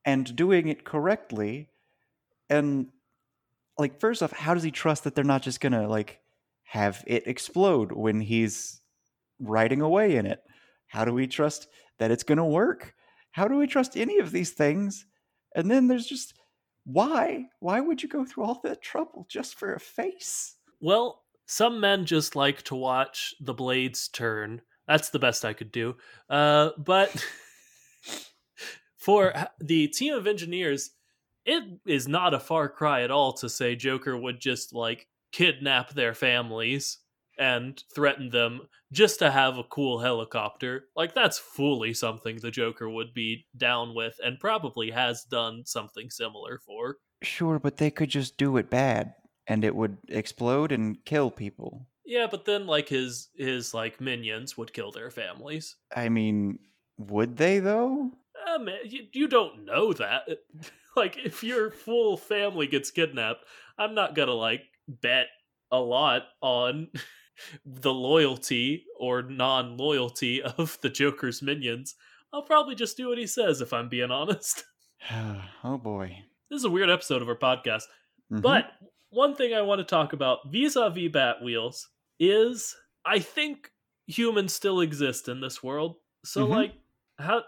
[0.05, 1.69] and doing it correctly?
[2.49, 2.91] And,
[3.77, 6.21] like, first off, how does he trust that they're not just gonna, like,
[6.63, 8.81] have it explode when he's
[9.39, 10.43] riding away in it?
[10.87, 11.67] How do we trust
[11.99, 12.95] that it's going to work?
[13.31, 15.05] How do we trust any of these things?
[15.55, 16.35] And then there's just
[16.85, 17.45] why?
[17.59, 20.55] Why would you go through all that trouble just for a face?
[20.81, 24.61] Well, some men just like to watch the blades turn.
[24.87, 25.95] That's the best I could do.
[26.29, 27.25] Uh, but
[28.97, 30.91] for the team of engineers,
[31.45, 35.93] it is not a far cry at all to say Joker would just like kidnap
[35.93, 36.99] their families
[37.37, 40.85] and threaten them just to have a cool helicopter.
[40.95, 46.09] Like that's fully something the Joker would be down with and probably has done something
[46.09, 46.97] similar for.
[47.21, 49.13] Sure, but they could just do it bad
[49.47, 51.87] and it would explode and kill people.
[52.05, 55.75] Yeah, but then like his his like minions would kill their families.
[55.95, 56.59] I mean,
[56.97, 58.11] would they though?
[58.45, 60.23] Uh, man, you, you don't know that.
[60.95, 63.45] like if your full family gets kidnapped,
[63.77, 65.27] I'm not gonna like bet
[65.71, 66.89] a lot on
[67.65, 71.95] the loyalty or non-loyalty of the Joker's minions.
[72.31, 74.63] I'll probably just do what he says if I'm being honest.
[75.63, 76.17] oh boy.
[76.49, 77.83] This is a weird episode of our podcast.
[78.31, 78.41] Mhm.
[78.41, 78.71] But
[79.09, 81.85] one thing I want to talk about vis-a-vis Batwheels
[82.19, 83.71] is I think
[84.07, 85.97] humans still exist in this world.
[86.25, 86.49] So Mhm.
[86.49, 86.73] like
[87.19, 87.43] how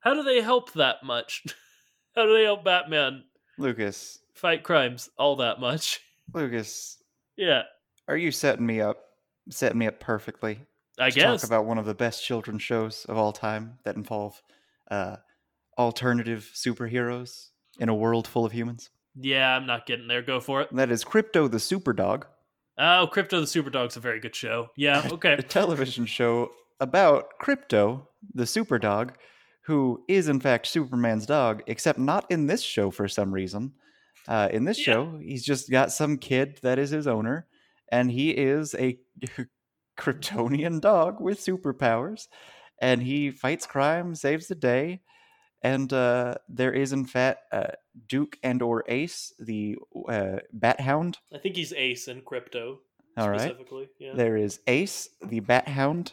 [0.00, 1.44] how do they help that much?
[2.14, 3.24] how do they help Batman
[3.58, 6.00] Lucas, fight crimes all that much?
[6.34, 7.02] Lucas,
[7.36, 7.62] Yeah,
[8.08, 9.05] are you setting me up?
[9.50, 10.60] Setting me up perfectly.
[10.98, 11.40] I to guess.
[11.42, 14.42] talk about one of the best children's shows of all time that involve
[14.90, 15.16] uh,
[15.78, 18.90] alternative superheroes in a world full of humans.
[19.14, 20.22] yeah, I'm not getting there.
[20.22, 20.70] Go for it.
[20.70, 22.24] And that is Krypto the Superdog,
[22.78, 24.68] Oh, Krypto the Superdog's a very good show.
[24.76, 25.32] Yeah, okay.
[25.34, 29.10] a television show about Krypto the Superdog,
[29.62, 33.72] who is in fact Superman's dog, except not in this show for some reason.
[34.28, 34.94] Uh, in this Yeah.
[34.94, 37.46] show, he's just got some kid that is his owner,
[37.90, 38.98] and he is a
[39.98, 42.28] Kryptonian dog with superpowers,
[42.80, 45.00] and he fights crime, saves the day,
[45.62, 47.72] and uh, there is in fact uh,
[48.08, 49.76] Duke and or Ace, the
[50.08, 51.18] uh, Bat Hound.
[51.32, 52.78] I think he's Ace in Krypto
[53.16, 53.88] All right, specifically.
[53.98, 54.14] Yeah.
[54.14, 56.12] there is Ace, the Bat Hound,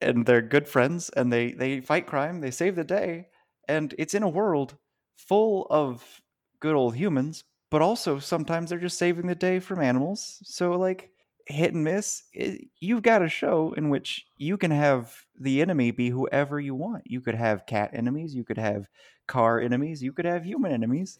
[0.00, 3.26] and they're good friends, and they they fight crime, they save the day,
[3.68, 4.76] and it's in a world
[5.16, 6.22] full of
[6.60, 10.40] good old humans, but also sometimes they're just saving the day from animals.
[10.44, 11.10] So like
[11.46, 12.24] hit and miss.
[12.38, 16.74] i- You've got a show in which you can have the enemy be whoever you
[16.74, 17.04] want.
[17.06, 18.86] You could have cat enemies, you could have
[19.26, 21.18] car enemies, you could have human enemies.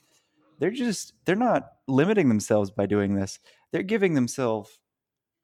[0.58, 3.38] They're just they're not limiting themselves by doing this.
[3.72, 4.78] They're giving themselves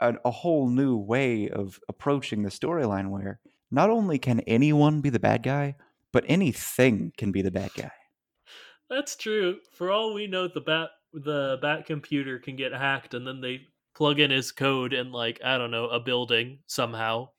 [0.00, 3.40] a, a whole new way of approaching the storyline where
[3.70, 5.76] not only can anyone be the bad guy,
[6.12, 7.92] but anything can be the bad guy.
[8.88, 9.60] That's true.
[9.72, 13.62] For all we know, the bat the bat computer can get hacked, and then they
[13.94, 17.30] plug in his code in like I don't know a building somehow,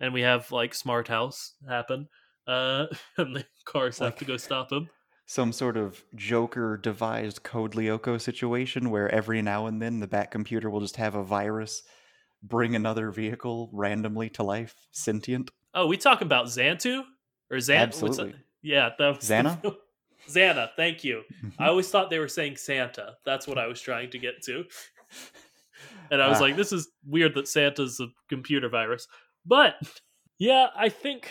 [0.00, 2.08] and we have like smart house happen,
[2.46, 4.88] uh, and the cars have to go stop him.
[5.26, 10.30] Some sort of Joker devised Code Lyoko situation where every now and then the Bat
[10.30, 11.82] computer will just have a virus
[12.42, 15.50] bring another vehicle randomly to life, sentient.
[15.72, 17.02] Oh, we talking about Xantu
[17.50, 17.78] or Xan?
[17.78, 18.34] Absolutely.
[18.62, 19.76] Yeah, that was the Xana?
[20.28, 21.22] Xana, thank you.
[21.58, 23.14] I always thought they were saying Santa.
[23.24, 24.64] That's what I was trying to get to.
[26.10, 26.42] And I was Ah.
[26.44, 29.08] like, this is weird that Santa's a computer virus.
[29.44, 29.74] But
[30.38, 31.28] yeah, I think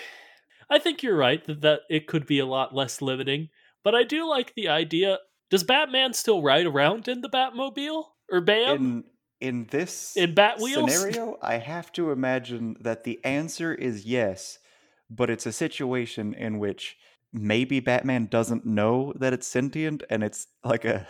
[0.69, 3.49] I think you're right that, that it could be a lot less limiting.
[3.83, 5.19] But I do like the idea.
[5.49, 8.03] Does Batman still ride around in the Batmobile?
[8.31, 8.75] Or Bam?
[8.75, 9.03] in
[9.39, 14.57] in this In Batwheels scenario, I have to imagine that the answer is yes,
[15.09, 16.97] but it's a situation in which
[17.33, 21.07] maybe Batman doesn't know that it's sentient and it's like a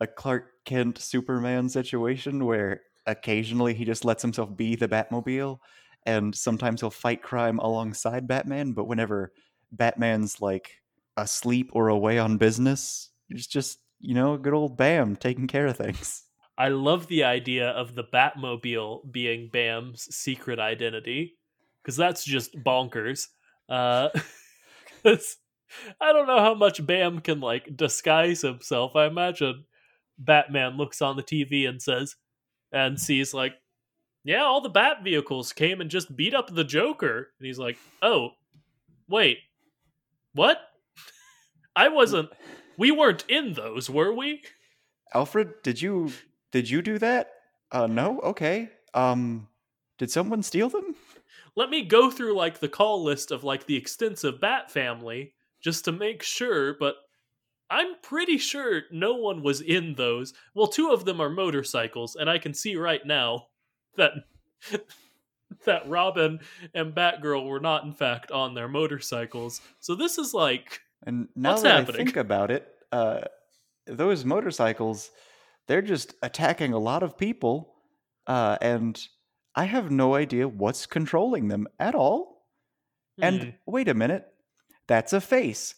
[0.00, 5.58] a Clark Kent Superman situation where occasionally he just lets himself be the Batmobile
[6.06, 8.72] and sometimes he'll fight crime alongside Batman.
[8.72, 9.32] But whenever
[9.72, 10.72] Batman's like
[11.16, 15.66] asleep or away on business, it's just you know a good old Bam taking care
[15.66, 16.24] of things.
[16.56, 21.36] I love the idea of the Batmobile being Bam's secret identity
[21.82, 23.26] because that's just bonkers.
[23.68, 24.08] Uh,
[26.00, 28.96] I don't know how much Bam can like disguise himself.
[28.96, 29.64] I imagine
[30.18, 32.16] Batman looks on the TV and says,
[32.72, 33.54] and sees like,
[34.24, 37.78] yeah, all the Bat vehicles came and just beat up the Joker, and he's like,
[38.02, 38.30] oh,
[39.08, 39.38] wait,
[40.34, 40.58] what?
[41.74, 42.30] I wasn't.
[42.76, 44.42] We weren't in those, were we?
[45.14, 46.12] Alfred, did you
[46.52, 47.30] did you do that?
[47.70, 48.20] Uh, no.
[48.20, 48.70] Okay.
[48.94, 49.48] Um,
[49.98, 50.94] did someone steal them?
[51.56, 55.84] Let me go through like the call list of like the extensive Bat family just
[55.86, 56.96] to make sure, but
[57.70, 60.32] I'm pretty sure no one was in those.
[60.54, 63.46] Well, two of them are motorcycles, and I can see right now
[63.96, 64.12] that
[65.64, 66.40] that Robin
[66.74, 69.60] and Batgirl were not in fact on their motorcycles.
[69.80, 73.22] So this is like And now What's that I think about it, uh,
[73.86, 75.10] those motorcycles,
[75.66, 77.74] they're just attacking a lot of people,
[78.26, 79.00] uh, and
[79.54, 82.46] I have no idea what's controlling them at all.
[83.18, 83.24] hmm.
[83.24, 84.26] And wait a minute,
[84.88, 85.74] that's a face.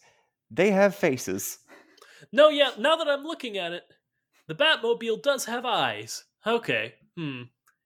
[0.49, 1.59] They have faces.
[2.31, 3.83] No, yeah, now that I'm looking at it,
[4.47, 6.23] the Batmobile does have eyes.
[6.45, 6.95] Okay.
[7.15, 7.43] Hmm.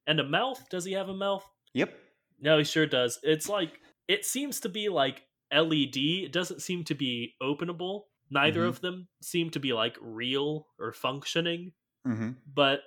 [0.08, 0.68] And a mouth?
[0.70, 1.44] Does he have a mouth?
[1.74, 1.94] Yep.
[2.40, 3.20] No, he sure does.
[3.24, 5.98] It's like it seems to be like LED.
[5.98, 8.04] It doesn't seem to be openable.
[8.30, 8.68] Neither Mhm.
[8.68, 11.74] of them seem to be like real or functioning,
[12.04, 12.82] hmm but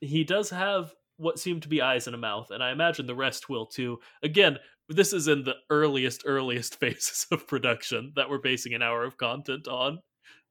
[0.00, 3.14] he does have what seem to be eyes and a mouth, and I imagine the
[3.14, 4.00] rest will too.
[4.22, 4.58] Again,
[4.88, 9.16] this is in the earliest, earliest phases of production that we're basing an hour of
[9.16, 10.00] content on.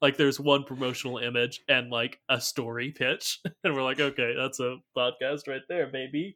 [0.01, 4.59] Like, there's one promotional image and like a story pitch, and we're like, okay, that's
[4.59, 6.35] a podcast right there, baby.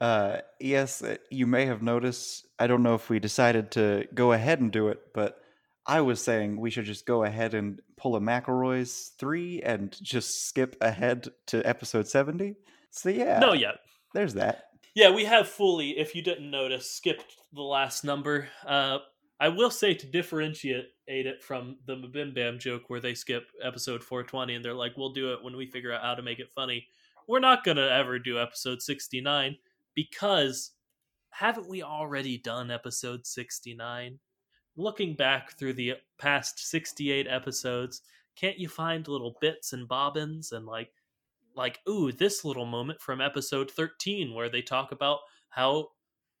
[0.00, 2.46] Uh, yes, uh, you may have noticed.
[2.58, 5.40] I don't know if we decided to go ahead and do it, but
[5.86, 10.46] I was saying we should just go ahead and pull a McElroy's three and just
[10.46, 12.56] skip ahead to episode seventy.
[12.90, 13.72] So yeah, No, yeah,
[14.12, 14.67] there's that.
[14.98, 18.48] Yeah, we have fully, if you didn't notice, skipped the last number.
[18.66, 18.98] Uh,
[19.38, 24.02] I will say to differentiate it from the Bim Bam joke where they skip episode
[24.02, 26.50] 420 and they're like, we'll do it when we figure out how to make it
[26.52, 26.84] funny.
[27.28, 29.56] We're not going to ever do episode 69
[29.94, 30.72] because
[31.30, 34.18] haven't we already done episode 69?
[34.76, 38.02] Looking back through the past 68 episodes,
[38.34, 40.90] can't you find little bits and bobbins and like
[41.58, 45.18] like ooh this little moment from episode 13 where they talk about
[45.50, 45.88] how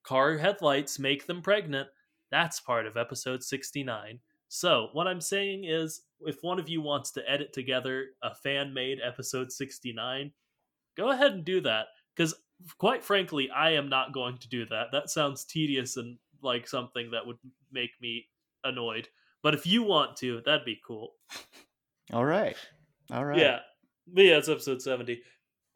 [0.02, 1.88] car headlights make them pregnant.
[2.30, 7.10] That's part of episode 69 so what i'm saying is if one of you wants
[7.10, 10.32] to edit together a fan made episode 69
[10.96, 12.34] go ahead and do that because
[12.78, 14.86] quite frankly i am not going to do that.
[14.92, 17.38] That sounds tedious and like something that would
[17.72, 18.26] make me
[18.64, 19.08] annoyed.
[19.42, 21.12] But if you want to that'd be cool.
[22.12, 22.56] All right,
[23.10, 23.38] all right.
[23.38, 23.58] yeah.
[24.12, 25.20] But yeah, it's episode 70.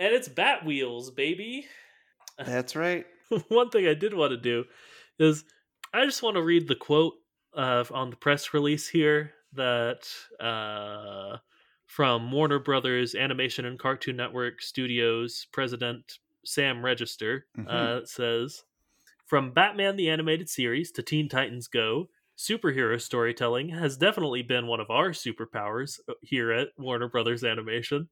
[0.01, 1.66] And it's Bat Wheels, baby.
[2.39, 3.05] that's right.
[3.49, 4.64] One thing I did want to do
[5.18, 5.45] is
[5.95, 7.14] I just want to read the quote
[7.55, 10.09] uh, on the press release here that
[10.41, 11.37] uh,
[11.87, 17.68] from Warner Brothers Animation and Cartoon Network Studios president Sam Register Mhm.
[17.68, 18.64] uh, says
[19.26, 24.80] From Batman the Animated Series to Teen Titans Go, superhero storytelling has definitely been one
[24.80, 28.09] of our superpowers uh, here at Warner Brothers Animation.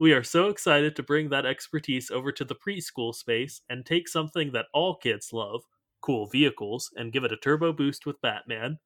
[0.00, 4.08] We are so excited to bring that expertise over to the preschool space and take
[4.08, 5.62] something that all kids love,
[6.00, 8.78] cool vehicles, and give it a turbo boost with Batman.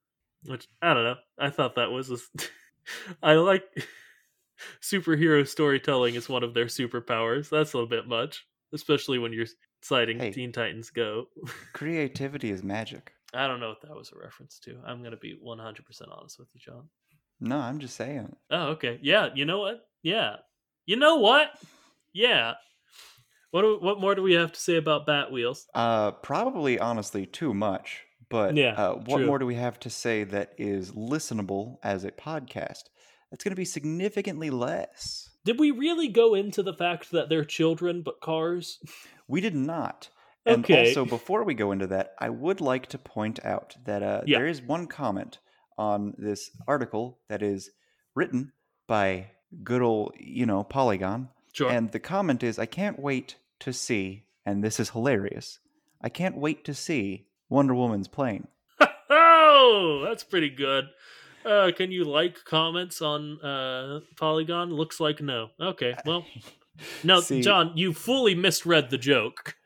[0.45, 1.17] Which, I don't know.
[1.39, 2.11] I thought that was.
[2.11, 2.17] A,
[3.23, 3.65] I like.
[4.83, 7.49] Superhero storytelling is one of their superpowers.
[7.49, 9.47] That's a little bit much, especially when you're
[9.83, 10.31] citing Hey.
[10.31, 11.27] Teen Titans Go.
[11.73, 13.13] Creativity is magic.
[13.35, 14.79] I don't know what that was a reference to.
[14.87, 16.89] I'm going to be 100% honest with you, John.
[17.41, 18.37] No, I'm just saying.
[18.51, 19.01] Oh, okay.
[19.03, 19.81] Yeah, you know what?
[20.03, 20.37] Yeah.
[20.87, 21.51] You know what?
[22.13, 22.55] Yeah.
[23.51, 25.67] What do, what more do we have to say about Bat Wheels?
[25.75, 28.03] Uh, probably, honestly, too much.
[28.31, 29.27] But Yeah, uh, what true.
[29.27, 32.85] more do we have to say that is listenable as a podcast?
[33.31, 35.29] That's going to be significantly less.
[35.45, 38.79] Did we really go into the fact that they're children but cars?
[39.29, 40.09] We did not.
[40.47, 40.89] And Okay.
[40.89, 44.39] also, before we go into that, I would like to point out that uh, Yeah.
[44.39, 45.39] there is one comment
[45.77, 47.71] on this article that is
[48.15, 48.53] written
[48.89, 49.32] by
[49.63, 51.29] good old, you know, Polygon.
[51.53, 51.71] Sure.
[51.71, 55.59] And the comment is I can't wait to see, and this is hilarious,
[56.01, 58.49] I can't wait to see Wonder Woman's plane.
[59.11, 60.87] oh, that's pretty good.
[61.45, 64.73] Uh, can you like comments on uh, Polygon?
[64.73, 65.51] Looks like no.
[65.61, 66.25] Okay, well,
[67.05, 69.57] no, See- John, you fully misread the joke.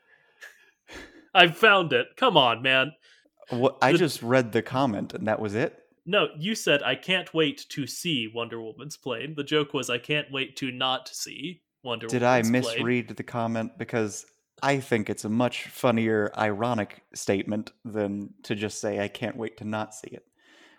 [1.33, 2.07] I found it.
[2.17, 2.93] Come on, man.
[3.49, 5.83] What, I The- just read the comment and that was it.
[6.09, 9.35] No, you said I can't wait to see Wonder Woman's plane.
[9.35, 12.19] The joke was I can't wait to not see Wonder Woman's plane.
[12.21, 12.77] Did I Woman's plane.
[12.77, 13.77] misread the comment?
[13.77, 14.25] Because
[14.63, 19.57] I think it's a much funnier, ironic statement than to just say I can't wait
[19.57, 20.25] to not see it.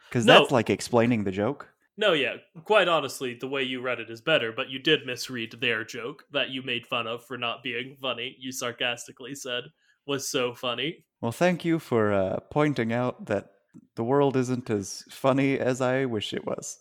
[0.09, 0.39] Because No.
[0.41, 1.69] that's like explaining the joke.
[1.99, 5.61] No, yeah, quite honestly, the way you read it is better, but you did misread
[5.61, 8.37] their joke that you made fun of for not being funny.
[8.39, 9.65] You sarcastically said
[10.07, 11.05] was so funny.
[11.21, 13.51] Well, thank you for uh, pointing out that
[13.97, 16.79] the world isn't as funny as I wish it was.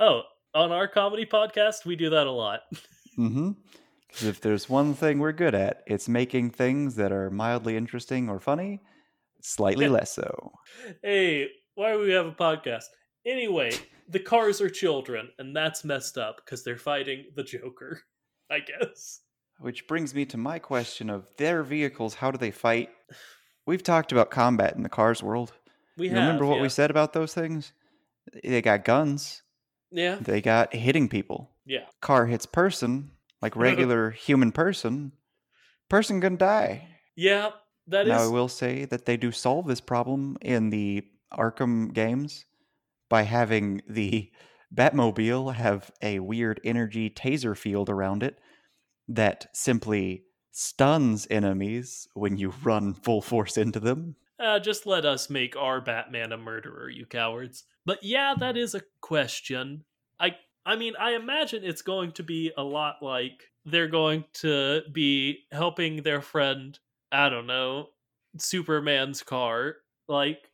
[0.00, 0.22] Oh,
[0.54, 2.60] on our comedy podcast, we do that a lot.
[3.18, 3.50] Mm-hmm.
[4.08, 8.28] Because if there's one thing we're good at, it's making things that are mildly interesting
[8.28, 8.80] or funny,
[9.42, 10.52] slightly less so.
[11.02, 12.84] hey, why do we have a podcast?
[13.26, 13.70] Anyway,
[14.08, 18.02] the cars are children, and that's messed up because they're fighting the Joker,
[18.50, 19.20] I guess.
[19.60, 22.90] Which brings me to my question of their vehicles, how do they fight?
[23.68, 25.52] We've talked about combat in the cars world.
[25.98, 26.62] We You have, remember what yeah.
[26.62, 27.74] we said about those things?
[28.42, 29.42] They got guns.
[29.90, 31.50] Yeah, They got hitting people.
[31.66, 31.84] yeah.
[32.00, 33.10] Car hits person,
[33.42, 35.12] like regular human person.
[35.90, 36.88] Person gonna die.
[37.14, 37.50] Yeah,
[37.88, 38.08] that is.
[38.08, 42.46] now I will say that they do solve this problem in the Arkham games
[43.10, 44.30] by having the
[44.74, 48.38] Batmobile have a weird energy taser field around it
[49.08, 50.24] that simply
[50.58, 54.16] stuns enemies when you run full force into them.
[54.40, 57.62] Uh, just let us make our Batman a murderer, you cowards.
[57.86, 59.84] But yeah, that is a question.
[60.18, 60.32] I
[60.66, 65.44] I mean, I imagine it's going to be a lot like they're going to be
[65.52, 66.76] helping their friend,
[67.12, 67.90] I don't know,
[68.36, 69.76] Superman's car,
[70.08, 70.50] like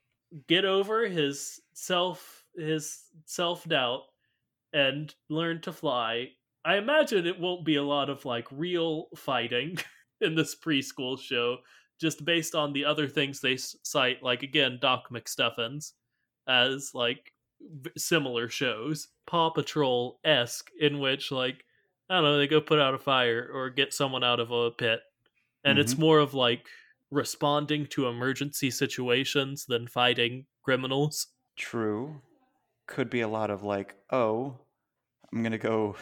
[0.48, 4.02] get over his self his self-doubt
[4.74, 6.28] and learn to fly.
[6.64, 9.78] I imagine it won't be a lot of like real fighting
[10.20, 11.58] in this preschool show
[12.00, 15.92] just based on the other things they cite, like again Doc McStuffins,
[16.48, 21.64] as like v- similar shows, Paw Patrol esque, in which like
[22.08, 24.70] I don't know they go put out a fire or get someone out of a
[24.70, 25.00] pit,
[25.64, 26.02] and it's mm-hmm.
[26.02, 26.66] more of like
[27.10, 31.28] responding to emergency situations than fighting criminals.
[31.56, 32.20] True.
[32.86, 34.58] Could be a lot of like, oh,
[35.32, 35.96] I'm going to go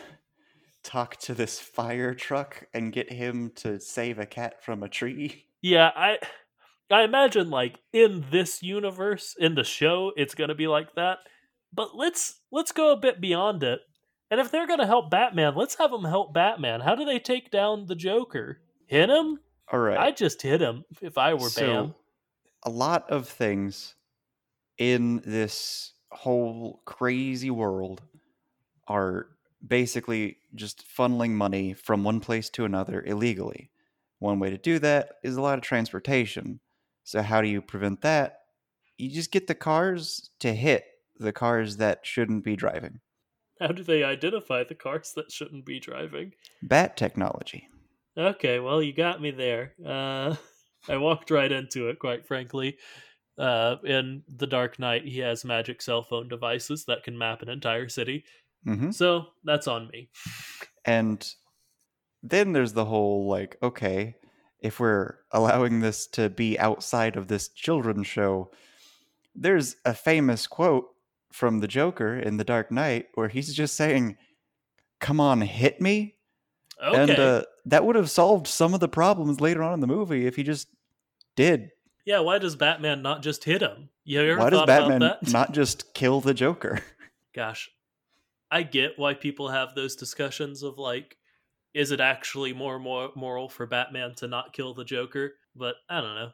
[0.83, 5.47] talk to this fire truck and get him to save a cat from a tree.
[5.65, 6.19] Yeah, I
[6.91, 11.19] I imagine like in this universe, in the show, it's gonna be like that.
[11.73, 13.79] But let's let's go a bit beyond it.
[14.33, 16.81] And if they're gonna help Batman, let's have them help Batman.
[16.81, 18.59] How do they take down the Joker?
[18.87, 19.39] Hit him?
[19.71, 19.97] All right.
[19.99, 21.95] I'd just hit him if I were So, Bam.
[22.65, 23.95] a lot of things
[24.79, 28.03] in this whole crazy world
[28.89, 29.29] are
[29.65, 33.71] basically just funneling money from one place to another illegally.
[34.19, 36.61] One way to do that is a lot of transportation.
[37.05, 38.41] So, how do you prevent that?
[38.97, 40.85] You just get the cars to hit
[41.19, 43.01] the cars that shouldn't be driving.
[43.61, 46.35] How do they identify the cars that shouldn't be driving?
[46.63, 47.69] Bat technology.
[48.17, 49.75] Okay, well, you got me there.
[49.85, 50.37] Uh,
[50.89, 52.79] I walked right into it, quite frankly.
[53.39, 57.49] Uh, in The Dark Knight, he has magic cell phone devices that can map an
[57.49, 58.25] entire city.
[58.65, 60.09] Hmm So that's on me.
[60.85, 61.27] And
[62.23, 64.17] then there's the whole like, okay,
[64.61, 68.51] if we're allowing this to be outside of this children's show,
[69.35, 70.87] there's a famous quote
[71.33, 74.17] from the Joker in The Dark Knight where he's just saying,
[75.01, 76.15] Come on, hit me.
[76.81, 77.03] Okay.
[77.03, 80.27] And uh, that would have solved some of the problems later on in the movie
[80.27, 80.69] if he just
[81.37, 81.71] did.
[82.05, 83.89] yeah, why does Batman not just hit him?
[84.05, 85.33] You ever Why does Batman about that?
[85.33, 86.81] not just kill the Joker?
[87.35, 87.71] Gosh,
[88.53, 91.17] I get why people have those discussions of like,
[91.73, 95.33] is it actually more, more moral for Batman to not kill the Joker?
[95.57, 96.33] But I don't know.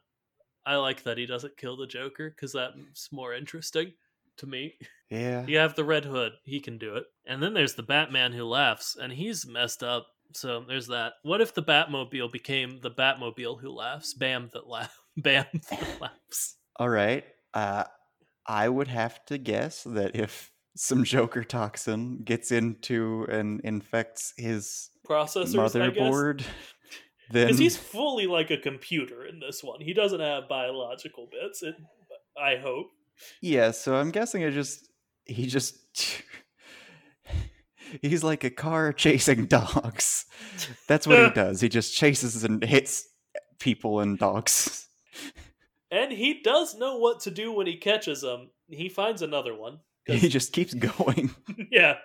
[0.67, 3.93] I like that he doesn't kill the Joker because that's more interesting
[4.39, 4.75] to me.
[5.11, 5.47] Yeah.
[5.47, 7.05] You have the Red Hood, he can do it.
[7.25, 10.09] And then there's the Batman who laughs, and he's messed up.
[10.35, 11.15] So there's that.
[11.23, 14.13] What if the Batmobile became the Batmobile who laughs?
[14.13, 14.95] Bam that laugh.
[15.17, 16.57] Bam that laughs.
[16.77, 17.25] All right.
[17.55, 17.85] Uh,
[18.45, 24.91] I would have to guess that if some Joker toxin gets into and infects his
[25.07, 26.43] Processors, motherboard,
[27.31, 29.81] then Because he's fully like a computer in this one.
[29.81, 31.63] He doesn't have biological bits.
[31.63, 31.75] It,
[32.41, 32.87] I hope.
[33.41, 33.73] yeah.
[33.73, 34.89] So I'm guessing it just
[35.25, 35.77] he just
[38.03, 40.27] he's like a car chasing dogs.
[40.87, 41.61] That's what he does.
[41.61, 43.09] He just chases and hits
[43.59, 44.87] people and dogs.
[45.91, 48.51] And he does know what to do when he catches them.
[48.69, 51.31] He finds another one He just keeps going.
[51.71, 51.97] yeah,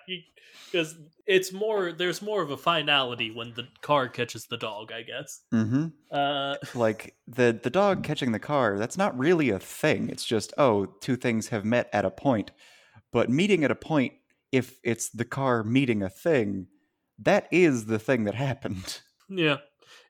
[0.70, 0.96] because
[1.26, 1.92] it's more.
[1.92, 4.92] There's more of a finality when the car catches the dog.
[4.92, 5.40] I guess.
[5.50, 10.08] hmm Uh, Like the the dog catching the car, that's not really a thing.
[10.10, 12.50] It's just oh, two things have met at a point.
[13.12, 14.12] But meeting at a point,
[14.52, 16.66] if it's the car meeting a thing,
[17.18, 19.00] that is the thing that happened.
[19.28, 19.58] yeah,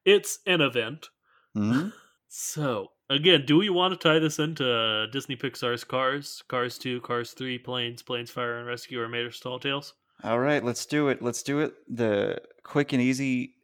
[0.04, 1.08] it's an event.
[1.56, 1.92] Mhm.
[2.36, 7.00] So again, do we want to tie this into uh, Disney Pixar's Cars, Cars Two,
[7.00, 9.94] Cars Three, Planes, Planes Fire and Rescue, or Mater's Tall Tales?
[10.22, 11.22] All right, let's do it.
[11.22, 13.54] Let's do it the quick and easy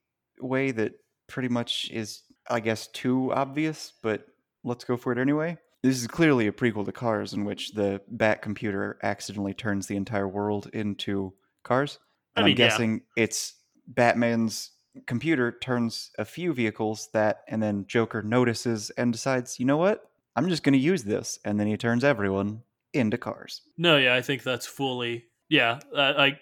[0.40, 0.92] way that
[1.26, 4.26] pretty much is, I guess, too obvious, but
[4.64, 5.56] let's go for it anyway.
[5.82, 9.96] This is clearly a prequel to Cars, in which the Bat computer accidentally turns the
[9.96, 11.32] entire world into
[11.62, 11.98] cars.
[12.36, 12.68] I And mean, I'm yeah.
[12.68, 13.54] guessing it's
[13.86, 14.72] Batman's
[15.06, 20.10] computer turns a few vehicles that, and then Joker notices and decides, you know what?
[20.36, 21.38] I'm just going to use this.
[21.44, 22.62] And then he turns everyone
[22.92, 23.62] into cars.
[23.78, 25.80] No, yeah, I think that's fully yeah.
[25.94, 26.40] Uh, like,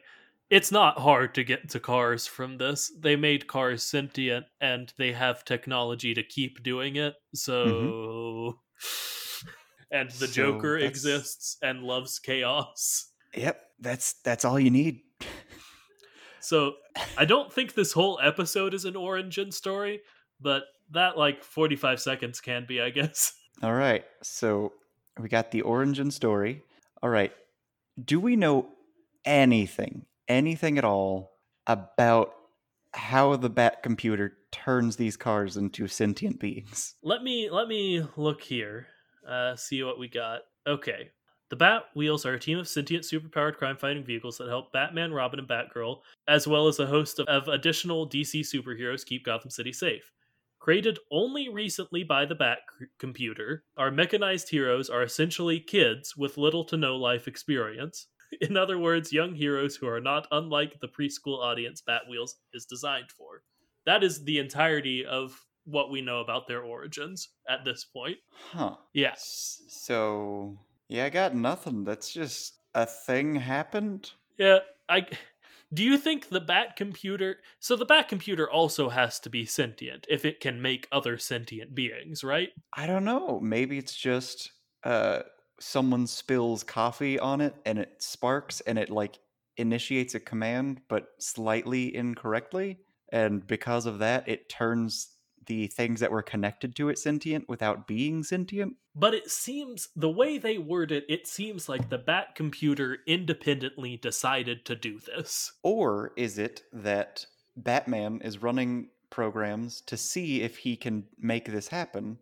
[0.50, 2.90] it's not hard to get to Cars from this.
[2.98, 7.14] They made Cars sentient, and they have technology to keep doing it.
[7.34, 8.60] So,
[9.90, 13.10] and the So Joker that's- exists and loves chaos.
[13.34, 15.00] Yep, that's that's all you need.
[16.40, 16.74] So
[17.16, 20.00] I don't think this whole episode is an origin story,
[20.40, 23.32] but that like 45 seconds can be, I guess.
[23.62, 24.04] All right.
[24.22, 24.72] So
[25.18, 26.62] we got the origin story.
[27.02, 27.32] All right.
[28.02, 28.68] Do we know
[29.24, 31.32] anything, anything at all
[31.66, 32.32] about
[32.94, 36.94] how the Bat computer turns these cars into sentient beings?
[37.02, 38.86] Let me let me look here.
[39.28, 40.42] Uh see what we got.
[40.66, 41.10] Okay.
[41.50, 45.12] The Bat Wheels are a team of sentient superpowered crime fighting vehicles that help Batman,
[45.12, 49.50] Robin, and Batgirl, as well as a host of, of additional DC superheroes keep Gotham
[49.50, 50.12] City safe.
[50.58, 56.36] Created only recently by the Bat c- computer, our mechanized heroes are essentially kids with
[56.36, 58.08] little to no life experience.
[58.42, 63.10] In other words, young heroes who are not unlike the preschool audience Batwheels is designed
[63.10, 63.42] for.
[63.86, 68.18] That is the entirety of what we know about their origins at this point.
[68.52, 68.76] Huh.
[68.92, 69.14] Yeah.
[69.16, 71.84] So, yeah, I got nothing.
[71.84, 74.12] That's just a thing happened.
[74.38, 75.06] Yeah, I
[75.72, 80.06] do you think the bat computer so the bat computer also has to be sentient
[80.08, 82.50] if it can make other sentient beings, right?
[82.74, 83.40] I don't know.
[83.40, 84.52] Maybe it's just
[84.84, 85.22] uh
[85.60, 89.18] someone spills coffee on it and it sparks and it like
[89.56, 92.78] initiates a command but slightly incorrectly
[93.10, 95.17] and because of that it turns
[95.48, 98.76] the things that were connected to it sentient without being sentient.
[98.94, 103.96] But it seems the way they word it, it seems like the bat computer independently
[103.96, 105.52] decided to do this.
[105.62, 107.26] Or is it that
[107.56, 112.18] Batman is running programs to see if he can make this happen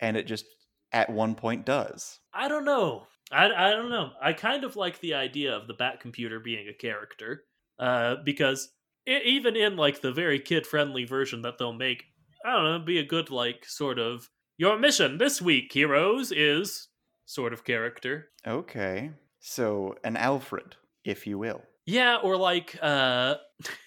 [0.00, 0.44] and it just
[0.92, 2.20] at one point does?
[2.32, 3.06] I don't know.
[3.32, 4.10] I, I don't know.
[4.22, 7.44] I kind of like the idea of the bat computer being a character,
[7.78, 8.70] uh, because
[9.06, 12.04] even in like the very kid friendly version that they'll make,
[12.44, 16.88] I don't know, be a good like sort of your mission this week, heroes, is
[17.24, 18.28] sort of character.
[18.46, 19.10] Okay.
[19.40, 21.62] So, an Alfred, if you will.
[21.86, 23.36] Yeah, or like uh,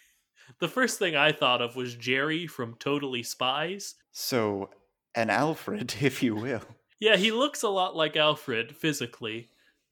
[0.59, 3.95] the first thing I thought of was Jerry from Totally Spies.
[4.11, 4.69] So,
[5.13, 6.63] an Alfred, if you will.
[6.99, 9.49] Yeah, he looks a lot like Alfred physically.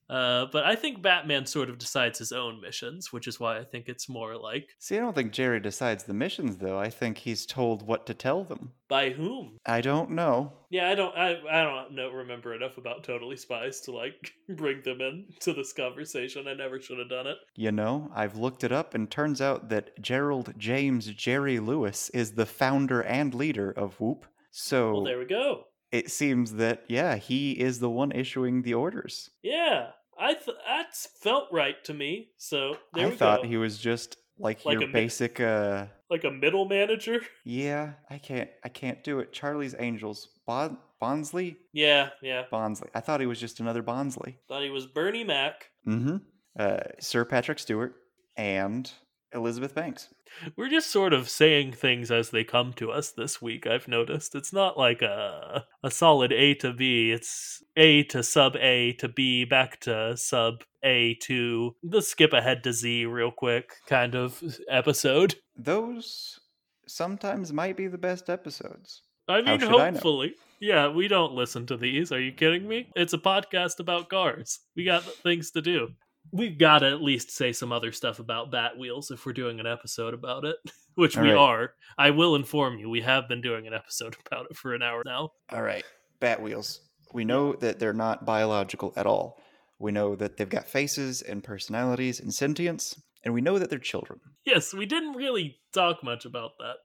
[0.09, 3.63] Uh, but I think Batman sort of decides his own missions, which is why I
[3.63, 6.79] think it's more like See, I don't think Jerry decides the missions, though.
[6.79, 8.71] I think he's told what to tell them.
[8.87, 9.57] by whom.
[9.67, 10.53] I don't know.
[10.71, 14.81] Yeah, I don't, I, I don't know, remember enough about Totally Spies to like bring
[14.83, 16.47] them into this conversation.
[16.47, 17.37] I never should have done it.
[17.55, 22.31] You know, I've looked it up, and turns out that Gerald James Jerry Lewis is
[22.33, 24.23] the founder and leader of WOOHP.
[24.51, 25.65] So, Well, there we go.
[25.91, 29.29] it seems that, yeah, he is the one issuing the orders.
[29.43, 29.89] Yeah,
[30.19, 32.29] I th- that felt right to me.
[32.37, 33.47] So there I we thought go.
[33.47, 37.21] he was just like, Like your a mi- basic, uh, like a middle manager.
[37.45, 39.31] yeah, I can't, I can't do it.
[39.31, 40.29] Charlie's Angels.
[40.45, 41.55] Bon- Bonsley?
[41.73, 42.43] Yeah, yeah.
[42.51, 42.89] Bonsley.
[42.93, 44.35] I thought he was just another Bonsley.
[44.47, 45.69] Thought he was Bernie Mac.
[45.87, 46.17] Mm-hmm.
[46.59, 47.95] Uh, Sir Patrick Stewart
[48.35, 48.91] and
[49.33, 50.09] Elizabeth Banks.
[50.55, 53.67] We're just sort of saying things as they come to us this week.
[53.67, 57.11] I've noticed it's not like a a solid A to B.
[57.11, 62.63] It's A to sub A to B back to sub A to the skip ahead
[62.63, 65.35] to Z real quick kind of episode.
[65.55, 66.39] Those
[66.87, 69.03] sometimes might be the best episodes.
[69.27, 70.33] I mean, should I hopefully.
[70.59, 72.11] Yeah, we don't listen to these.
[72.11, 72.89] Are you kidding me?
[72.95, 74.59] It's a podcast about cars.
[74.75, 75.89] We got things to do.
[76.31, 79.59] We've got to at least say some other stuff about Bat Wheels if we're doing
[79.59, 80.57] an episode about it,
[80.95, 81.37] which All we right.
[81.37, 81.73] are.
[81.97, 85.03] I will inform you, we have been doing an episode about it for an hour
[85.05, 85.31] now.
[85.51, 85.83] All right,
[86.19, 86.81] Bat wheels.
[87.13, 89.39] We know that they're not biological at all.
[89.79, 93.79] We know that they've got faces and personalities and sentience, and we know that they're
[93.79, 94.19] children.
[94.45, 96.75] Yes, we didn't really talk much about that.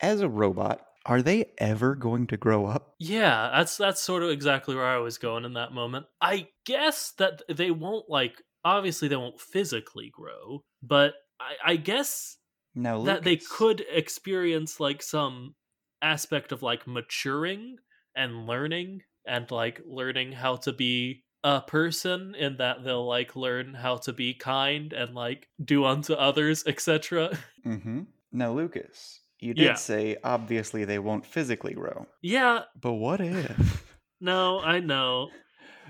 [0.00, 2.94] As a robot, are they ever going to grow up?
[2.98, 6.06] Yeah, that's that's sort of exactly where I was going in that moment.
[6.20, 12.36] I guess that they won't like obviously they won't physically grow, but I, I guess
[12.74, 15.54] Now, that they could experience like some
[16.02, 17.76] aspect of like maturing
[18.16, 23.72] and learning and like learning how to be a person in that they'll like learn
[23.74, 27.30] how to be kind and like do unto others etc
[27.66, 28.02] Mm-hmm.
[28.32, 29.74] Now, Lucas, you did Yeah.
[29.74, 32.62] say obviously they won't physically grow, yeah.
[32.80, 33.84] But what if?
[34.20, 35.28] No i know.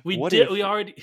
[0.05, 0.95] We What did if- we already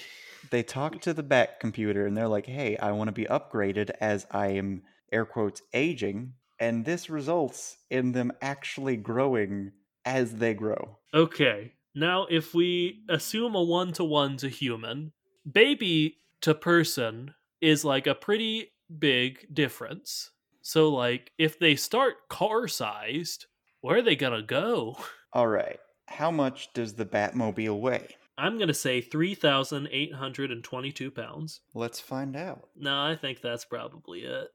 [0.49, 3.91] they talk to the bat computer and they're like, "Hey, I want to be upgraded
[3.99, 9.73] as I am air quotes aging," and this results in them actually growing
[10.05, 10.99] as they grow.
[11.13, 11.73] Okay.
[11.93, 15.13] Now, if we assume a one to one to human,
[15.49, 20.31] baby to person is like a pretty big difference.
[20.61, 23.45] So, like, if they start car sized,
[23.81, 24.97] where are they gonna go?
[25.33, 28.15] All right, how much does the Batmobile weigh?
[28.38, 31.61] I'm gonna say 3,822 pounds.
[31.73, 32.69] Let's find out.
[32.75, 34.49] No, I think that's probably it.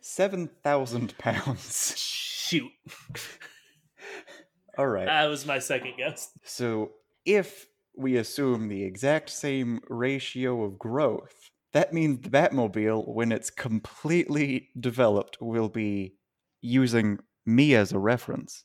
[0.00, 1.94] Seven thousand pounds.
[1.96, 2.70] Shoot.
[4.76, 5.06] All right.
[5.06, 6.30] That was my second guess.
[6.44, 6.92] So
[7.24, 13.50] if we assume the exact same ratio of growth, that means the Batmobile, when it's
[13.50, 16.14] completely developed, will be
[16.60, 18.64] using me as a reference.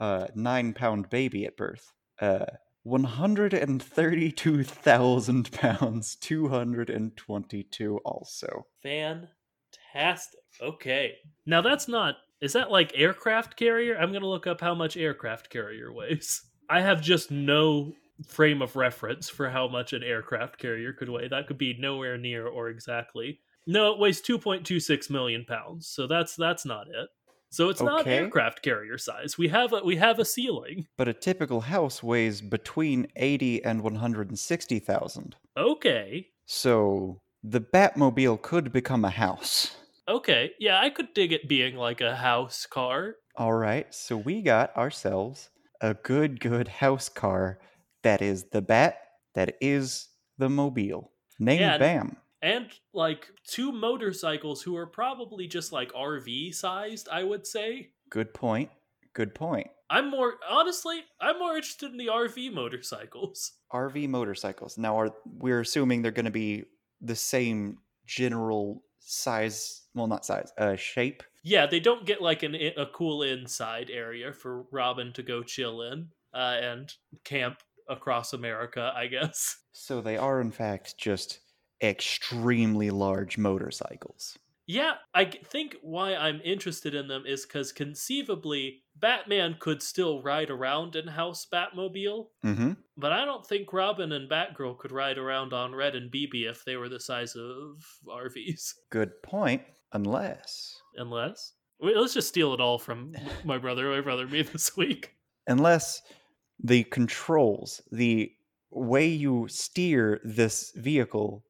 [0.00, 1.92] A nine pound baby at birth.
[2.20, 2.44] Uh,
[2.84, 8.66] 132,000 pounds, 222 also.
[8.82, 10.40] Fantastic.
[10.62, 11.14] Okay.
[11.46, 13.96] Now that's not is that like aircraft carrier?
[13.96, 16.42] I'm going to look up how much aircraft carrier weighs.
[16.68, 17.94] I have just no
[18.28, 21.28] frame of reference for how much an aircraft carrier could weigh.
[21.28, 23.40] That could be nowhere near or exactly.
[23.66, 25.88] No, it weighs 2.26 million pounds.
[25.88, 27.08] So that's that's not it.
[27.54, 29.38] So it's not aircraft carrier size.
[29.38, 30.88] We have a we have a ceiling.
[30.98, 35.36] But a typical house weighs between 80 and 160,000.
[35.56, 36.26] Okay.
[36.46, 39.76] So the Batmobile could become a house.
[40.08, 40.50] Okay.
[40.58, 43.14] Yeah, I could dig it being like a house car.
[43.36, 45.50] All right, so we got ourselves
[45.80, 47.60] a good, good house car
[48.02, 48.98] that is the Bat,
[49.36, 51.12] that is the Mobile.
[51.38, 52.16] Name Yeah, Bam.
[52.44, 57.88] And like two motorcycles who are probably just like RV sized, I would say.
[58.10, 58.68] Good point.
[59.14, 59.68] Good point.
[59.88, 63.52] I'm more honestly, I'm more interested in the RV motorcycles.
[63.72, 64.76] RV motorcycles.
[64.76, 66.64] Now, are we're assuming they're going to be
[67.00, 69.82] the same general size?
[69.94, 71.22] Well, not size, uh, shape.
[71.42, 75.80] Yeah, they don't get like an a cool inside area for Robin to go chill
[75.80, 76.92] in uh, and
[77.24, 79.58] camp across America, I guess.
[79.72, 81.40] So they are, in fact, just
[81.82, 84.38] extremely large motorcycles.
[84.66, 90.48] Yeah, I think why I'm interested in them is because conceivably Batman could still ride
[90.48, 92.72] around in House Batmobile, Mm-hmm.
[92.96, 96.64] But I don't think Robin and Batgirl could ride around on Red and Bibi if
[96.64, 98.72] they were the size of RVs.
[98.90, 99.62] Good point.
[99.92, 101.52] Unless, Unless.
[101.80, 103.14] Wait, let's just steal it all from
[103.44, 105.14] my brother, my brother, me this week.
[105.46, 106.00] unless
[106.62, 108.32] the controls, the
[108.70, 111.44] way you steer this vehicle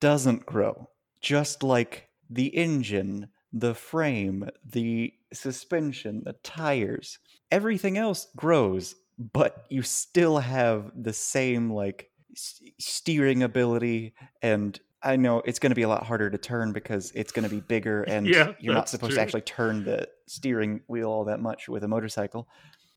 [0.00, 0.90] doesn't grow.
[1.20, 7.18] Just like the engine, the frame, the suspension, the tires,
[7.50, 15.16] everything else grows, but you still have the same like s- steering ability and I
[15.16, 17.60] know it's going to be a lot harder to turn because it's going to be
[17.60, 21.68] bigger and Yeah, you're not supposed to actually turn the steering wheel all that much
[21.68, 22.48] with a motorcycle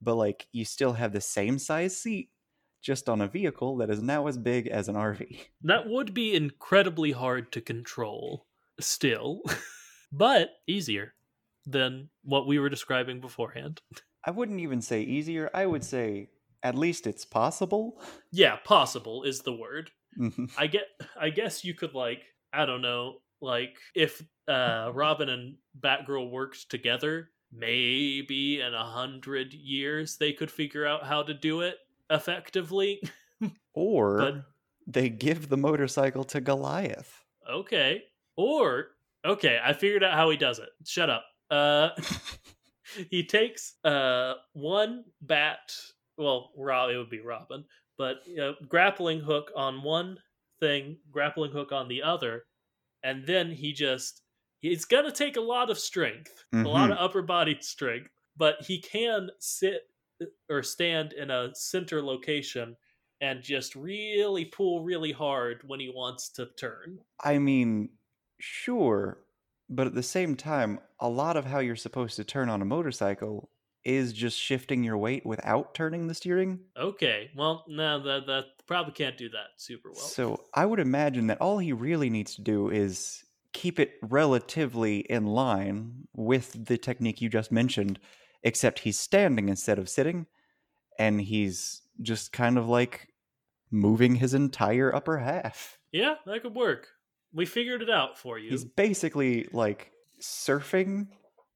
[0.02, 2.30] but like you still have the same size seat
[2.84, 5.40] just on a vehicle that is now as big as an RV.
[5.64, 8.46] That would be incredibly hard to control,
[8.80, 9.42] still,
[10.12, 11.16] but easier
[11.66, 13.82] than what we were describing beforehand.
[14.26, 15.50] I wouldn't even say easier.
[15.54, 16.30] I would say
[16.62, 18.02] at least it's possible.
[18.32, 19.92] Yeah, possible is the word.
[20.20, 20.52] Mhm.
[20.58, 20.84] I get
[21.20, 22.22] I guess you could like
[22.52, 29.54] I don't know like if uh Robin and Batgirl worked together maybe in a hundred
[29.54, 31.78] years they could figure out how to do it
[32.14, 33.02] effectively
[33.74, 34.36] or but
[34.88, 37.24] they give the motorcycle to Goliath.
[37.50, 38.04] okay.
[38.38, 38.88] Or
[39.26, 40.70] okay I figured out how he does it.
[40.86, 41.26] Shut up.
[41.50, 41.90] Uh
[43.10, 45.74] he takes uh one bat
[46.18, 47.66] well Rob it would be Robin
[47.98, 50.18] but you know, grappling hook on one
[50.60, 52.44] thing grappling hook on the other
[53.04, 54.22] and then he just
[54.62, 58.80] it's gonna take a lot of strength a lot of upper body strength but he
[58.82, 59.82] can sit
[60.50, 62.76] or stand in a center location
[63.22, 67.00] and just really pull really hard when he wants to turn.
[67.24, 67.90] I mean,
[68.40, 69.20] sure,
[69.70, 72.66] but at the same time, a lot of how you're supposed to turn on a
[72.66, 73.50] motorcycle
[73.86, 76.60] is just shifting your weight without turning the steering.
[76.78, 80.02] Okay, well, no, that that probably can't do that super well.
[80.02, 85.00] So I would imagine that all he really needs to do is keep it relatively
[85.00, 88.00] in line with the technique you just mentioned,
[88.44, 90.28] except he's standing instead of sitting,
[91.00, 93.08] and he's just kind of like
[93.72, 95.78] moving his entire upper half.
[95.92, 96.88] yeah, that could work.
[97.34, 98.52] We figured it out for you.
[98.52, 99.92] He's basically like
[100.22, 101.08] surfing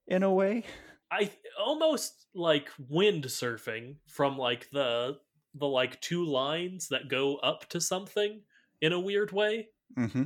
[0.08, 0.64] in a way.
[1.12, 1.32] I
[1.64, 5.18] almost like wind surfing from like the
[5.54, 8.42] the like two lines that go up to something
[8.82, 9.68] in a weird way
[9.98, 10.26] Mm-hmm.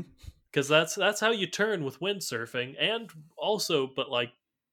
[0.52, 4.32] because that's that's how you turn with windsurfing and also but like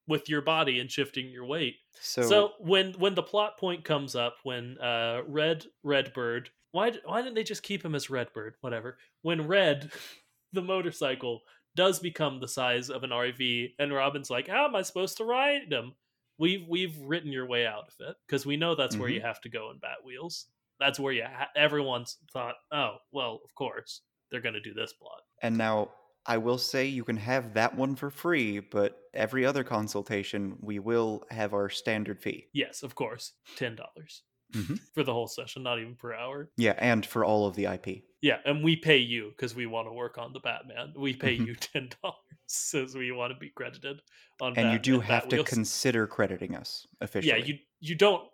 [0.09, 1.77] with your body and shifting your weight.
[2.01, 7.23] So, so, when when the plot point comes up when uh red redbird why why
[7.23, 8.55] didn't they just keep him as redbird?
[8.61, 8.99] Whatever.
[9.23, 9.91] When red
[10.53, 11.43] the motorcycle
[11.77, 15.25] does become the size of an rv and robin's like how am i supposed to
[15.25, 15.93] ride him?
[16.39, 19.41] We've we've written your way out of it because we know that's where you have
[19.43, 20.47] to go in bat wheels.
[20.79, 25.23] That's where you ha- everyone's thought oh well of course they're gonna do this plot.
[25.43, 25.91] And now
[26.29, 30.79] I will say you can have that one for free, but every other consultation we
[30.79, 32.51] will have our standard fee.
[32.53, 34.23] yes of course ten dollars
[34.55, 34.79] Mhm.
[34.95, 38.05] for the whole session not even per hour Yeah, and for all of the IP.
[38.21, 40.93] Yeah, and we pay you because we want to work on the Batman.
[40.97, 41.47] We pay Mhm.
[41.47, 44.01] you ten dollars as we want to be credited
[44.41, 44.55] on.
[44.55, 47.29] And you Bat- do have to consider crediting us officially.
[47.29, 48.31] Yeah, you you don't.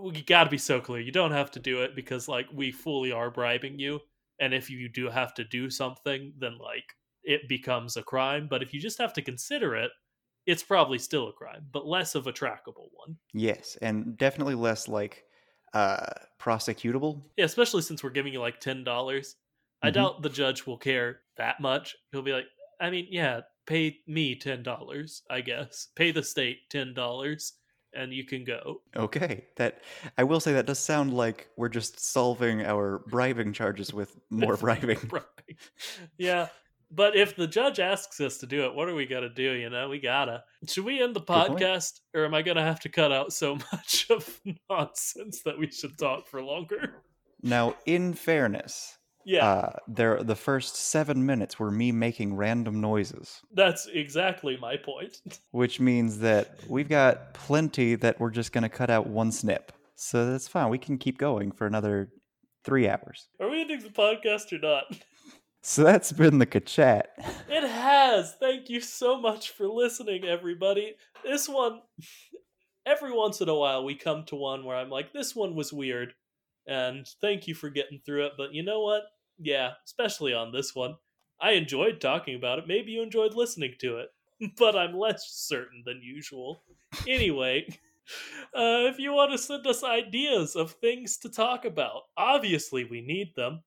[0.00, 1.00] We got to be so clear.
[1.02, 4.00] You don't have to do it because like we fully are bribing you,
[4.40, 6.94] and if you do have to do something, then like
[7.26, 8.48] it becomes a crime.
[8.48, 9.90] But if you just have to consider it,
[10.46, 13.18] it's probably still a crime, but less of a trackable one.
[13.34, 15.24] Yes, and definitely less like
[15.74, 16.06] uh
[16.38, 17.24] prosecutable.
[17.36, 19.36] Yeah, especially since we're giving you like ten dollars.
[19.82, 19.94] I Mhm.
[19.94, 21.96] doubt the judge will care that much.
[22.12, 22.46] He'll be like,
[22.80, 25.88] I mean, yeah, pay me ten dollars, I guess.
[25.96, 27.54] Pay the state ten dollars,
[27.92, 28.82] and you can go.
[28.94, 29.82] Okay, that
[30.16, 34.56] I will say that does sound like we're just solving our bribing charges with more
[34.56, 34.98] bribing.
[35.08, 35.56] Bribing.
[36.18, 36.48] yeah,
[36.90, 39.52] but if the judge asks us to do it, what are we gonna do?
[39.52, 40.44] You know, we gotta.
[40.66, 44.06] Should we end the podcast, or am I gonna have to cut out so much
[44.10, 47.02] of nonsense that we should talk for longer?
[47.42, 53.40] Now, in fairness, Yeah, uh, there the first seven minutes were me making random noises,
[53.52, 55.20] that's exactly my point.
[55.50, 59.72] which means that we've got plenty that we're just gonna cut out one snip.
[59.96, 60.68] So that's fine.
[60.70, 62.10] We can keep going for another
[62.64, 63.28] three hours.
[63.40, 64.84] Are we ending the podcast or not?
[65.68, 67.08] So that's been the chat.
[67.48, 68.36] It has.
[68.38, 70.94] Thank you so much for listening, everybody.
[71.24, 71.80] This one,
[72.86, 75.72] every once in a while, we come to one where I'm like, this one was
[75.72, 76.14] weird.
[76.68, 78.32] And thank you for getting through it.
[78.38, 79.02] But you know what?
[79.40, 80.94] Yeah, especially on this one.
[81.40, 82.68] I enjoyed talking about it.
[82.68, 84.10] Maybe you enjoyed listening to it.
[84.56, 86.62] But I'm less certain than usual.
[87.08, 87.66] Anyway,
[88.54, 93.00] uh, if you want to send us ideas of things to talk about, obviously we
[93.00, 93.62] need them.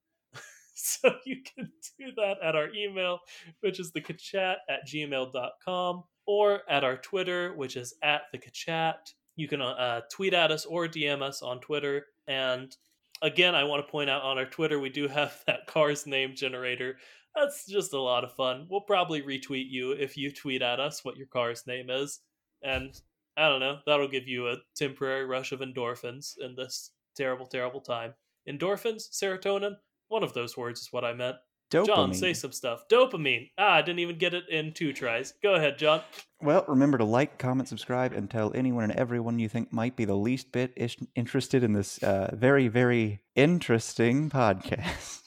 [1.01, 3.19] so you can do that at our email,
[3.59, 9.13] which is thekachat at gmail.com, or at our Twitter, which is at thekachat.
[9.36, 12.07] You can uh, tweet at us or DM us on Twitter.
[12.27, 12.75] And
[13.21, 16.34] again, I want to point out on our Twitter, we do have that car's name
[16.36, 16.97] generator.
[17.36, 18.67] That's just a lot of fun.
[18.69, 22.21] We'll probably retweet you if you tweet at us what your car's name is.
[22.63, 22.99] And
[23.38, 27.82] I don't know, that'll give you a temporary rush of endorphins in this terrible, terrible
[27.82, 28.13] time.
[28.49, 29.75] Endorphins, serotonin,
[30.10, 31.38] one of those words is what I meant.
[31.72, 31.86] Dopamine.
[31.86, 32.88] John, say some stuff.
[32.89, 33.51] Dopamine.
[33.57, 35.34] Ah, I didn't even get it in two tries.
[35.43, 36.01] Go ahead, John.
[36.41, 40.05] Well, remember to like, comment, subscribe, and tell anyone and everyone you think might be
[40.05, 45.22] the least bit ish- interested in this uh, very, very interesting podcast.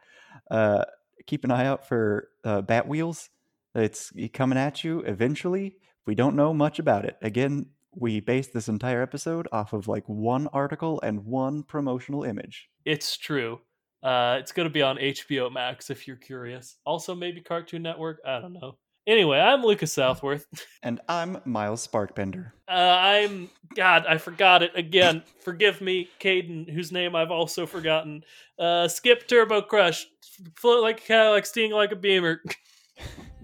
[0.50, 0.84] uh,
[1.26, 3.30] keep an eye out for uh, Bat Wheels.
[3.74, 5.76] It's coming at you eventually.
[6.06, 7.16] We don't know much about it.
[7.22, 12.68] Again, we based this entire episode off of like one article and one promotional image.
[12.84, 13.60] It's true.
[14.06, 16.76] Uh, it's going to be on HBO Max if you're curious.
[16.86, 18.20] Also, maybe Cartoon Network.
[18.24, 18.78] I don't know.
[19.04, 20.46] Anyway, I'm Lucas Southworth.
[20.84, 22.52] And I'm Miles Sparkbender.
[22.68, 24.06] Uh, I'm God.
[24.08, 25.24] I forgot it again.
[25.42, 28.22] Forgive me, Caden, whose name I've also forgotten.
[28.56, 30.06] Uh, Skip Turbo Crush,
[30.54, 32.40] float like a Cadillac, sting like a Beamer.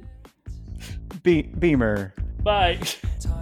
[1.24, 2.14] Be- Beamer.
[2.44, 2.78] Bye.
[3.18, 3.41] Time